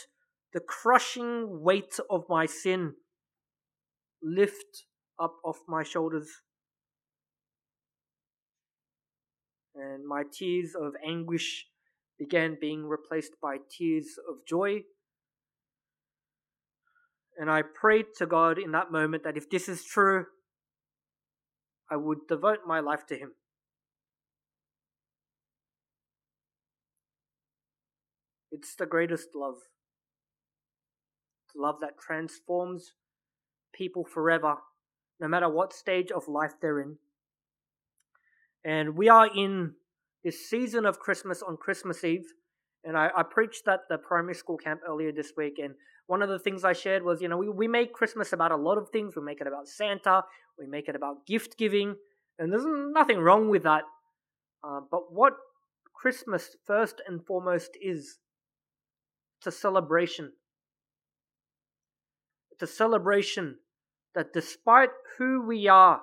the 0.53 0.59
crushing 0.59 1.61
weight 1.61 1.99
of 2.09 2.25
my 2.29 2.45
sin 2.45 2.93
lift 4.23 4.85
up 5.19 5.35
off 5.43 5.57
my 5.67 5.83
shoulders. 5.83 6.29
And 9.75 10.07
my 10.07 10.23
tears 10.31 10.73
of 10.79 10.93
anguish 11.05 11.67
began 12.17 12.57
being 12.59 12.85
replaced 12.85 13.33
by 13.41 13.57
tears 13.69 14.15
of 14.27 14.37
joy. 14.47 14.81
And 17.37 17.51
I 17.51 17.61
prayed 17.61 18.07
to 18.17 18.25
God 18.25 18.57
in 18.57 18.71
that 18.71 18.91
moment 18.91 19.23
that 19.23 19.37
if 19.37 19.49
this 19.49 19.69
is 19.69 19.83
true, 19.83 20.25
I 21.89 21.95
would 21.95 22.27
devote 22.27 22.59
my 22.65 22.79
life 22.79 23.05
to 23.07 23.15
Him. 23.15 23.31
It's 28.51 28.75
the 28.75 28.85
greatest 28.85 29.29
love. 29.35 29.57
love 31.55 31.79
that 31.81 31.97
transforms 31.99 32.93
people 33.73 34.05
forever, 34.05 34.57
no 35.19 35.27
matter 35.27 35.49
what 35.49 35.73
stage 35.73 36.11
of 36.11 36.27
life 36.27 36.53
they're 36.61 36.79
in. 36.79 36.97
And 38.63 38.95
we 38.95 39.09
are 39.09 39.27
in 39.27 39.73
this 40.23 40.49
season 40.49 40.85
of 40.85 40.99
Christmas 40.99 41.41
on 41.41 41.57
Christmas 41.57 42.03
Eve. 42.03 42.33
And 42.83 42.97
I, 42.97 43.09
I 43.15 43.23
preached 43.23 43.67
at 43.67 43.81
the 43.89 43.97
primary 43.97 44.35
school 44.35 44.57
camp 44.57 44.81
earlier 44.87 45.11
this 45.11 45.33
week. 45.35 45.59
And 45.61 45.73
one 46.07 46.21
of 46.21 46.29
the 46.29 46.39
things 46.39 46.63
I 46.63 46.73
shared 46.73 47.03
was, 47.03 47.21
you 47.21 47.27
know, 47.27 47.37
we, 47.37 47.49
we 47.49 47.67
make 47.67 47.93
Christmas 47.93 48.33
about 48.33 48.51
a 48.51 48.57
lot 48.57 48.77
of 48.77 48.89
things. 48.89 49.15
We 49.15 49.23
make 49.23 49.41
it 49.41 49.47
about 49.47 49.67
Santa, 49.67 50.23
we 50.57 50.65
make 50.65 50.87
it 50.87 50.95
about 50.95 51.25
gift 51.27 51.57
giving, 51.57 51.95
and 52.39 52.51
there's 52.51 52.65
nothing 52.65 53.19
wrong 53.19 53.49
with 53.49 53.63
that. 53.63 53.83
Uh, 54.63 54.79
but 54.89 55.13
what 55.13 55.33
Christmas, 55.93 56.55
first 56.65 57.01
and 57.07 57.25
foremost, 57.25 57.71
is 57.81 58.19
it's 59.39 59.47
a 59.47 59.51
celebration. 59.51 60.31
It's 62.51 62.63
a 62.63 62.73
celebration 62.73 63.57
that 64.15 64.33
despite 64.33 64.89
who 65.17 65.45
we 65.45 65.67
are, 65.67 66.01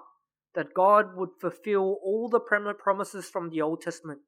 that 0.55 0.75
God 0.75 1.17
would 1.17 1.31
fulfill 1.41 1.99
all 2.05 2.29
the 2.29 2.39
promises 2.39 3.29
from 3.29 3.51
the 3.51 3.61
Old 3.61 3.81
Testament 3.81 4.21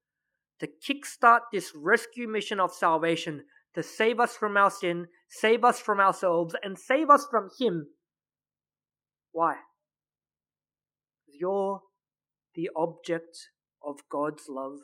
to 0.60 0.68
kickstart 0.68 1.40
this 1.52 1.72
rescue 1.74 2.28
mission 2.28 2.60
of 2.60 2.72
salvation, 2.72 3.44
to 3.74 3.82
save 3.82 4.20
us 4.20 4.36
from 4.36 4.56
our 4.56 4.70
sin, 4.70 5.06
save 5.28 5.64
us 5.64 5.80
from 5.80 6.00
ourselves, 6.00 6.54
and 6.62 6.78
save 6.78 7.10
us 7.10 7.26
from 7.30 7.50
Him. 7.58 7.88
Why? 9.32 9.56
You're 11.26 11.82
the 12.54 12.70
object 12.74 13.50
of 13.84 14.00
God's 14.10 14.44
love. 14.48 14.78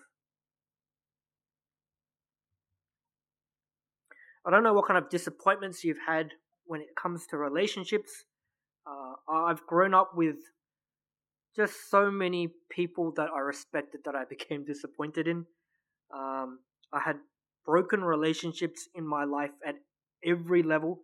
I 4.45 4.51
don't 4.51 4.63
know 4.63 4.75
what 4.75 4.87
kind 4.87 4.99
of 4.99 5.09
disappointments 5.09 5.85
you've 5.85 6.05
had 6.07 6.33
when 6.67 6.81
it 6.81 6.97
comes 7.01 7.27
to 7.29 7.37
relationships. 7.37 8.25
Uh, 8.87 9.15
I've 9.33 9.65
grown 9.67 9.95
up 9.95 10.13
with 10.15 10.37
just 11.55 11.91
so 11.91 12.11
many 12.11 12.49
people 12.71 13.13
that 13.17 13.29
I 13.35 13.41
respected 13.41 14.01
that 14.05 14.15
I 14.15 14.25
became 14.29 14.65
disappointed 14.65 15.29
in. 15.29 15.47
Um, 16.13 16.61
I 16.93 17.01
had 17.01 17.17
broken 17.65 18.03
relationships 18.03 18.89
in 18.95 19.07
my 19.07 19.25
life 19.25 19.53
at 19.67 19.77
every 20.25 20.63
level. 20.63 21.01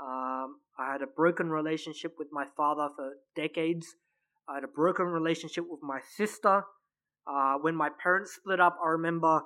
Um, 0.00 0.56
I 0.78 0.92
had 0.92 1.02
a 1.02 1.06
broken 1.06 1.50
relationship 1.50 2.14
with 2.18 2.28
my 2.30 2.46
father 2.56 2.88
for 2.94 3.14
decades. 3.34 3.86
I 4.48 4.54
had 4.54 4.64
a 4.64 4.68
broken 4.68 5.06
relationship 5.06 5.64
with 5.68 5.80
my 5.82 6.00
sister. 6.16 6.62
Uh, 7.26 7.54
when 7.60 7.74
my 7.74 7.90
parents 8.02 8.34
split 8.36 8.60
up, 8.60 8.78
I 8.82 8.90
remember 8.90 9.42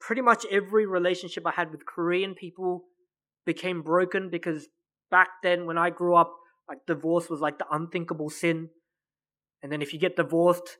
pretty 0.00 0.22
much 0.22 0.44
every 0.50 0.86
relationship 0.86 1.46
I 1.46 1.52
had 1.52 1.70
with 1.70 1.86
Korean 1.86 2.34
people 2.34 2.84
became 3.44 3.82
broken 3.82 4.30
because 4.30 4.68
back 5.10 5.28
then, 5.42 5.66
when 5.66 5.78
I 5.78 5.90
grew 5.90 6.14
up, 6.14 6.32
like 6.68 6.78
divorce 6.86 7.28
was 7.28 7.40
like 7.40 7.58
the 7.58 7.66
unthinkable 7.70 8.30
sin. 8.30 8.68
And 9.62 9.72
then 9.72 9.82
if 9.82 9.92
you 9.92 9.98
get 9.98 10.16
divorced, 10.16 10.78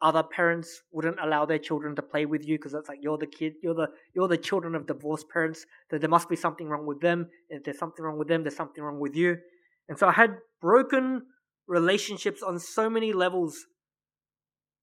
other 0.00 0.22
parents 0.22 0.82
wouldn't 0.92 1.18
allow 1.20 1.44
their 1.44 1.58
children 1.58 1.96
to 1.96 2.02
play 2.02 2.24
with 2.24 2.46
you 2.46 2.56
because 2.56 2.74
it's 2.74 2.88
like 2.88 2.98
you're 3.02 3.18
the 3.18 3.26
kid, 3.26 3.54
you're 3.62 3.74
the 3.74 3.88
you're 4.14 4.28
the 4.28 4.36
children 4.36 4.74
of 4.74 4.86
divorced 4.86 5.28
parents. 5.28 5.66
That 5.90 6.00
there 6.00 6.10
must 6.10 6.28
be 6.28 6.36
something 6.36 6.68
wrong 6.68 6.86
with 6.86 7.00
them. 7.00 7.28
If 7.48 7.64
there's 7.64 7.78
something 7.78 8.04
wrong 8.04 8.18
with 8.18 8.28
them, 8.28 8.42
there's 8.42 8.56
something 8.56 8.82
wrong 8.82 9.00
with 9.00 9.16
you. 9.16 9.38
And 9.88 9.98
so 9.98 10.06
I 10.08 10.12
had 10.12 10.36
broken 10.60 11.22
relationships 11.66 12.42
on 12.42 12.58
so 12.58 12.88
many 12.88 13.12
levels. 13.12 13.66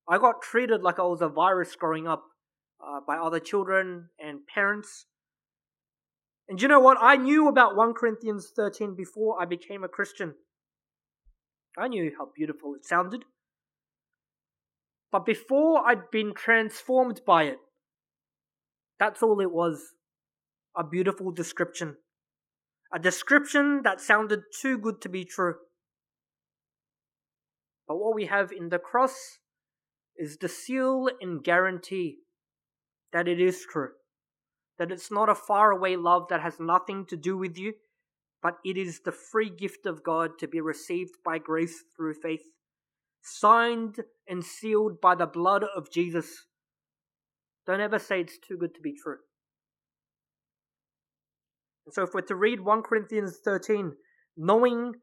I 0.07 0.17
got 0.17 0.41
treated 0.41 0.81
like 0.83 0.99
I 0.99 1.03
was 1.03 1.21
a 1.21 1.29
virus 1.29 1.75
growing 1.75 2.07
up 2.07 2.23
uh, 2.85 2.99
by 3.07 3.17
other 3.17 3.39
children 3.39 4.09
and 4.19 4.39
parents. 4.53 5.05
And 6.47 6.61
you 6.61 6.67
know 6.67 6.79
what? 6.79 6.97
I 7.01 7.15
knew 7.15 7.47
about 7.47 7.75
1 7.75 7.93
Corinthians 7.93 8.51
13 8.55 8.95
before 8.95 9.41
I 9.41 9.45
became 9.45 9.83
a 9.83 9.87
Christian. 9.87 10.35
I 11.77 11.87
knew 11.87 12.11
how 12.17 12.29
beautiful 12.35 12.75
it 12.75 12.85
sounded. 12.85 13.25
But 15.15 15.25
before 15.25 15.87
I'd 15.87 16.11
been 16.11 16.33
transformed 16.33 17.21
by 17.25 17.43
it, 17.43 17.59
that's 18.99 19.23
all 19.23 19.39
it 19.39 19.49
was 19.49 19.93
a 20.75 20.83
beautiful 20.83 21.31
description. 21.31 21.95
A 22.93 22.99
description 22.99 23.79
that 23.85 24.01
sounded 24.01 24.41
too 24.61 24.77
good 24.77 24.99
to 25.03 25.07
be 25.07 25.23
true. 25.23 25.55
But 27.87 27.95
what 27.95 28.13
we 28.13 28.25
have 28.25 28.51
in 28.51 28.67
the 28.67 28.77
cross 28.77 29.39
is 30.17 30.35
the 30.35 30.49
seal 30.49 31.07
and 31.21 31.41
guarantee 31.41 32.17
that 33.13 33.29
it 33.29 33.39
is 33.39 33.65
true. 33.71 33.91
That 34.77 34.91
it's 34.91 35.09
not 35.09 35.29
a 35.29 35.35
faraway 35.35 35.95
love 35.95 36.23
that 36.29 36.41
has 36.41 36.59
nothing 36.59 37.05
to 37.05 37.15
do 37.15 37.37
with 37.37 37.57
you, 37.57 37.75
but 38.43 38.57
it 38.65 38.75
is 38.75 38.99
the 38.99 39.13
free 39.13 39.49
gift 39.49 39.85
of 39.85 40.03
God 40.03 40.31
to 40.39 40.47
be 40.49 40.59
received 40.59 41.15
by 41.23 41.37
grace 41.37 41.85
through 41.95 42.15
faith, 42.15 42.43
signed 43.25 43.97
and 44.27 44.43
sealed 44.43 45.01
by 45.01 45.15
the 45.15 45.25
blood 45.25 45.63
of 45.75 45.91
Jesus. 45.91 46.45
Don't 47.65 47.81
ever 47.81 47.97
say 47.97 48.21
it's 48.21 48.37
too 48.37 48.55
good 48.55 48.75
to 48.75 48.81
be 48.81 48.93
true. 48.93 49.17
And 51.85 51.93
so, 51.93 52.03
if 52.03 52.13
we're 52.13 52.21
to 52.21 52.35
read 52.35 52.61
1 52.61 52.83
Corinthians 52.83 53.37
13, 53.43 53.93
knowing 54.37 54.93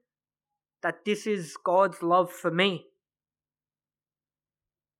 that 0.83 1.05
this 1.05 1.27
is 1.27 1.57
God's 1.64 2.03
love 2.03 2.31
for 2.31 2.51
me, 2.51 2.87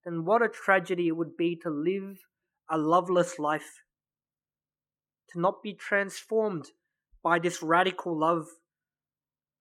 then 0.05 0.25
what 0.25 0.43
a 0.43 0.49
tragedy 0.49 1.09
it 1.09 1.17
would 1.17 1.37
be 1.37 1.57
to 1.63 1.71
live 1.71 2.19
a 2.69 2.77
loveless 2.77 3.39
life, 3.39 3.83
to 5.31 5.41
not 5.41 5.63
be 5.63 5.75
transformed 5.75 6.67
by 7.23 7.39
this 7.39 7.63
radical 7.63 8.19
love. 8.19 8.47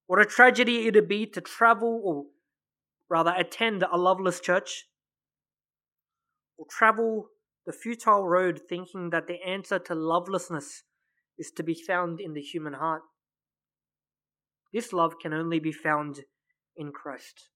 What 0.08 0.20
a 0.20 0.26
tragedy 0.26 0.88
it 0.88 0.96
would 0.96 1.08
be 1.08 1.28
to 1.28 1.42
travel, 1.42 2.02
or 2.04 2.26
rather 3.12 3.34
attend 3.38 3.84
a 3.84 3.98
loveless 3.98 4.40
church, 4.40 4.86
or 6.58 6.66
travel 6.70 7.28
the 7.66 7.74
futile 7.74 8.26
road 8.26 8.62
thinking 8.70 9.10
that 9.10 9.28
the 9.28 9.38
answer 9.46 9.78
to 9.78 9.94
lovelessness 9.94 10.84
is 11.38 11.52
to 11.52 11.62
be 11.62 11.76
found 11.76 12.22
in 12.22 12.34
the 12.34 12.42
human 12.42 12.74
heart. 12.74 13.02
This 14.74 14.94
love 14.94 15.16
can 15.22 15.34
only 15.34 15.60
be 15.60 15.74
found 15.74 16.22
in 16.78 16.94
Christ. 16.94 17.50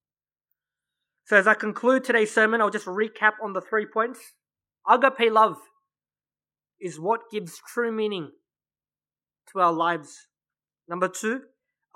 So, 1.23 1.37
as 1.37 1.47
I 1.47 1.53
conclude 1.53 2.03
today's 2.03 2.33
sermon, 2.33 2.59
I'll 2.59 2.69
just 2.69 2.85
recap 2.85 3.33
on 3.41 3.53
the 3.53 3.61
three 3.61 3.85
points. 3.85 4.19
Agape 4.87 5.31
love 5.31 5.55
is 6.81 6.99
what 6.99 7.31
gives 7.31 7.61
true 7.73 7.93
meaning 7.93 8.31
to 9.53 9.61
our 9.61 9.71
lives. 9.71 10.27
Number 10.89 11.07
two, 11.07 11.43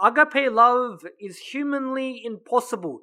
agape 0.01 0.49
love 0.49 1.01
is 1.19 1.37
humanly 1.51 2.21
impossible 2.23 3.01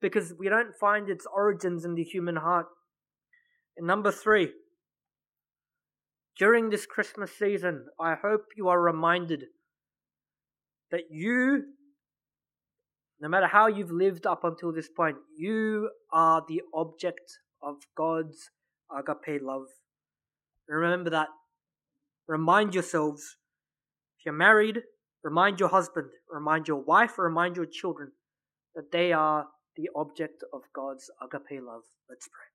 because 0.00 0.34
we 0.38 0.48
don't 0.48 0.74
find 0.78 1.08
its 1.08 1.26
origins 1.34 1.84
in 1.84 1.94
the 1.94 2.04
human 2.04 2.36
heart. 2.36 2.66
And 3.76 3.86
number 3.86 4.10
three, 4.10 4.50
during 6.38 6.70
this 6.70 6.86
Christmas 6.86 7.32
season, 7.36 7.86
I 8.00 8.14
hope 8.14 8.46
you 8.56 8.68
are 8.68 8.80
reminded 8.80 9.44
that 10.90 11.02
you 11.10 11.64
no 13.20 13.28
matter 13.28 13.46
how 13.46 13.66
you've 13.66 13.90
lived 13.90 14.26
up 14.26 14.44
until 14.44 14.72
this 14.72 14.88
point, 14.88 15.16
you 15.36 15.90
are 16.10 16.42
the 16.48 16.62
object 16.72 17.38
of 17.62 17.76
God's 17.94 18.50
agape 18.90 19.42
love. 19.42 19.66
Remember 20.66 21.10
that. 21.10 21.28
Remind 22.26 22.74
yourselves. 22.74 23.36
If 24.18 24.24
you're 24.24 24.34
married, 24.34 24.82
remind 25.22 25.60
your 25.60 25.68
husband, 25.68 26.08
remind 26.30 26.66
your 26.68 26.78
wife, 26.78 27.18
remind 27.18 27.56
your 27.56 27.66
children 27.66 28.12
that 28.74 28.90
they 28.92 29.12
are 29.12 29.46
the 29.76 29.88
object 29.94 30.42
of 30.52 30.62
God's 30.72 31.10
agape 31.22 31.62
love. 31.62 31.84
Let's 32.08 32.28
pray. 32.28 32.46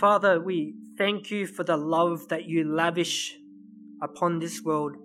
Father, 0.00 0.40
we 0.40 0.74
thank 0.98 1.30
you 1.30 1.46
for 1.46 1.62
the 1.62 1.76
love 1.76 2.28
that 2.28 2.46
you 2.46 2.64
lavish 2.64 3.36
upon 4.02 4.40
this 4.40 4.60
world. 4.62 4.96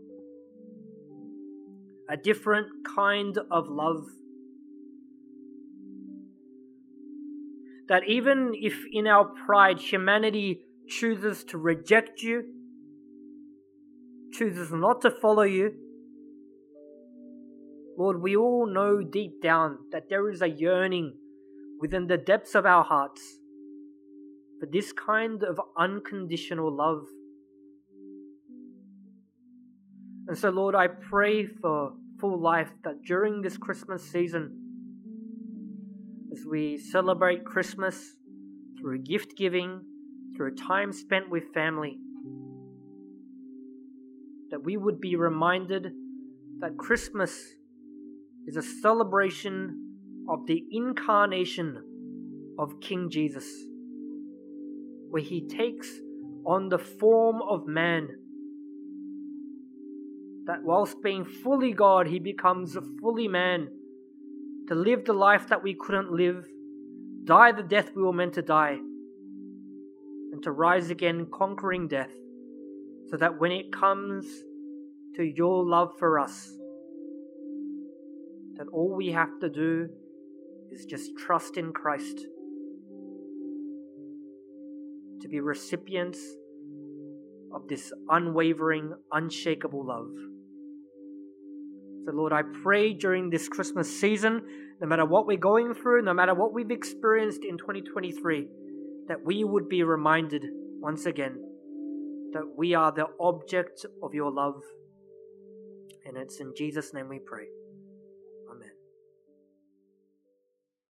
A 2.10 2.18
different 2.18 2.68
kind 2.96 3.38
of 3.52 3.68
love. 3.68 4.06
That 7.90 8.08
even 8.08 8.54
if 8.56 8.76
in 8.92 9.08
our 9.08 9.26
pride 9.46 9.80
humanity 9.80 10.62
chooses 10.88 11.44
to 11.46 11.58
reject 11.58 12.22
you, 12.22 12.44
chooses 14.34 14.72
not 14.72 15.02
to 15.02 15.12
follow 15.12 15.44
you, 15.44 15.74
Lord, 17.98 18.22
we 18.22 18.36
all 18.36 18.68
know 18.68 19.02
deep 19.02 19.42
down 19.42 19.80
that 19.92 20.08
there 20.08 20.30
is 20.30 20.44
a 20.44 20.48
yearning 20.48 21.16
within 21.80 22.06
the 22.06 22.18
depths 22.18 22.54
of 22.54 22.64
our 22.64 22.84
hearts 22.84 23.40
for 24.60 24.68
this 24.72 24.92
kind 24.92 25.44
of 25.44 25.60
unconditional 25.76 26.72
love. 26.72 27.06
And 30.28 30.38
so, 30.38 30.50
Lord, 30.52 30.76
I 30.76 30.88
pray 30.88 31.48
for 31.48 31.94
full 32.20 32.40
life 32.40 32.70
that 32.84 33.02
during 33.04 33.42
this 33.42 33.58
Christmas 33.58 34.04
season, 34.04 34.60
as 36.32 36.46
we 36.46 36.78
celebrate 36.78 37.46
Christmas 37.46 38.16
through 38.80 39.00
gift 39.00 39.36
giving, 39.36 39.82
through 40.38 40.56
time 40.56 40.94
spent 40.94 41.30
with 41.30 41.52
family, 41.54 41.98
that 44.52 44.64
we 44.64 44.78
would 44.78 45.02
be 45.02 45.16
reminded 45.16 45.88
that 46.60 46.78
Christmas 46.78 47.32
is 48.46 48.56
a 48.56 48.62
celebration 48.62 49.96
of 50.30 50.46
the 50.46 50.64
incarnation 50.72 51.84
of 52.60 52.80
King 52.80 53.10
Jesus 53.10 53.46
where 55.10 55.22
he 55.22 55.48
takes 55.48 55.90
on 56.46 56.70
the 56.70 56.78
form 56.78 57.42
of 57.42 57.68
man. 57.68 58.08
That 60.46 60.64
whilst 60.64 61.02
being 61.02 61.26
fully 61.26 61.74
God, 61.74 62.08
he 62.08 62.20
becomes 62.20 62.78
fully 63.02 63.28
man 63.28 63.70
to 64.68 64.76
live 64.76 65.06
the 65.06 65.14
life 65.14 65.48
that 65.50 65.64
we 65.64 65.76
couldn't 65.76 66.12
live, 66.12 66.46
die 67.24 67.52
the 67.52 67.64
death 67.64 67.92
we 67.96 68.04
were 68.04 68.14
meant 68.14 68.34
to 68.34 68.42
die, 68.42 68.78
and 70.32 70.44
to 70.44 70.52
rise 70.52 70.90
again, 70.90 71.28
conquering 71.32 71.88
death, 71.88 72.12
so 73.10 73.18
that 73.18 73.40
when 73.40 73.52
it 73.52 73.72
comes 73.72 74.26
to 75.16 75.24
your 75.24 75.66
love 75.66 75.92
for 75.98 76.20
us, 76.20 76.58
that 78.56 78.68
all 78.74 78.96
we 78.96 79.12
have 79.12 79.40
to 79.40 79.50
do 79.50 79.90
is 80.72 80.86
just 80.86 81.12
trust 81.18 81.58
in 81.58 81.72
Christ 81.72 82.26
to 85.22 85.28
be 85.28 85.40
recipients 85.40 86.20
of 87.54 87.68
this 87.68 87.92
unwavering, 88.10 88.94
unshakable 89.12 89.86
love. 89.86 90.12
So, 92.06 92.12
Lord, 92.14 92.34
I 92.34 92.44
pray 92.64 92.94
during 92.94 93.30
this 93.30 93.50
Christmas 93.50 94.00
season, 94.00 94.42
no 94.80 94.88
matter 94.88 95.06
what 95.06 95.26
we're 95.26 95.38
going 95.38 95.74
through, 95.74 96.04
no 96.04 96.14
matter 96.14 96.34
what 96.34 96.54
we've 96.54 96.72
experienced 96.72 97.44
in 97.44 97.58
2023, 97.58 98.48
that 99.08 99.24
we 99.24 99.44
would 99.44 99.70
be 99.70 99.84
reminded 99.84 100.44
once 100.80 101.06
again 101.06 101.44
that 102.34 102.44
we 102.56 102.74
are 102.74 102.92
the 102.92 103.08
object 103.20 103.86
of 104.04 104.14
your 104.14 104.32
love. 104.32 104.62
And 106.06 106.18
it's 106.18 106.40
in 106.40 106.54
Jesus' 106.56 106.94
name 106.94 107.10
we 107.10 107.20
pray. 107.20 107.48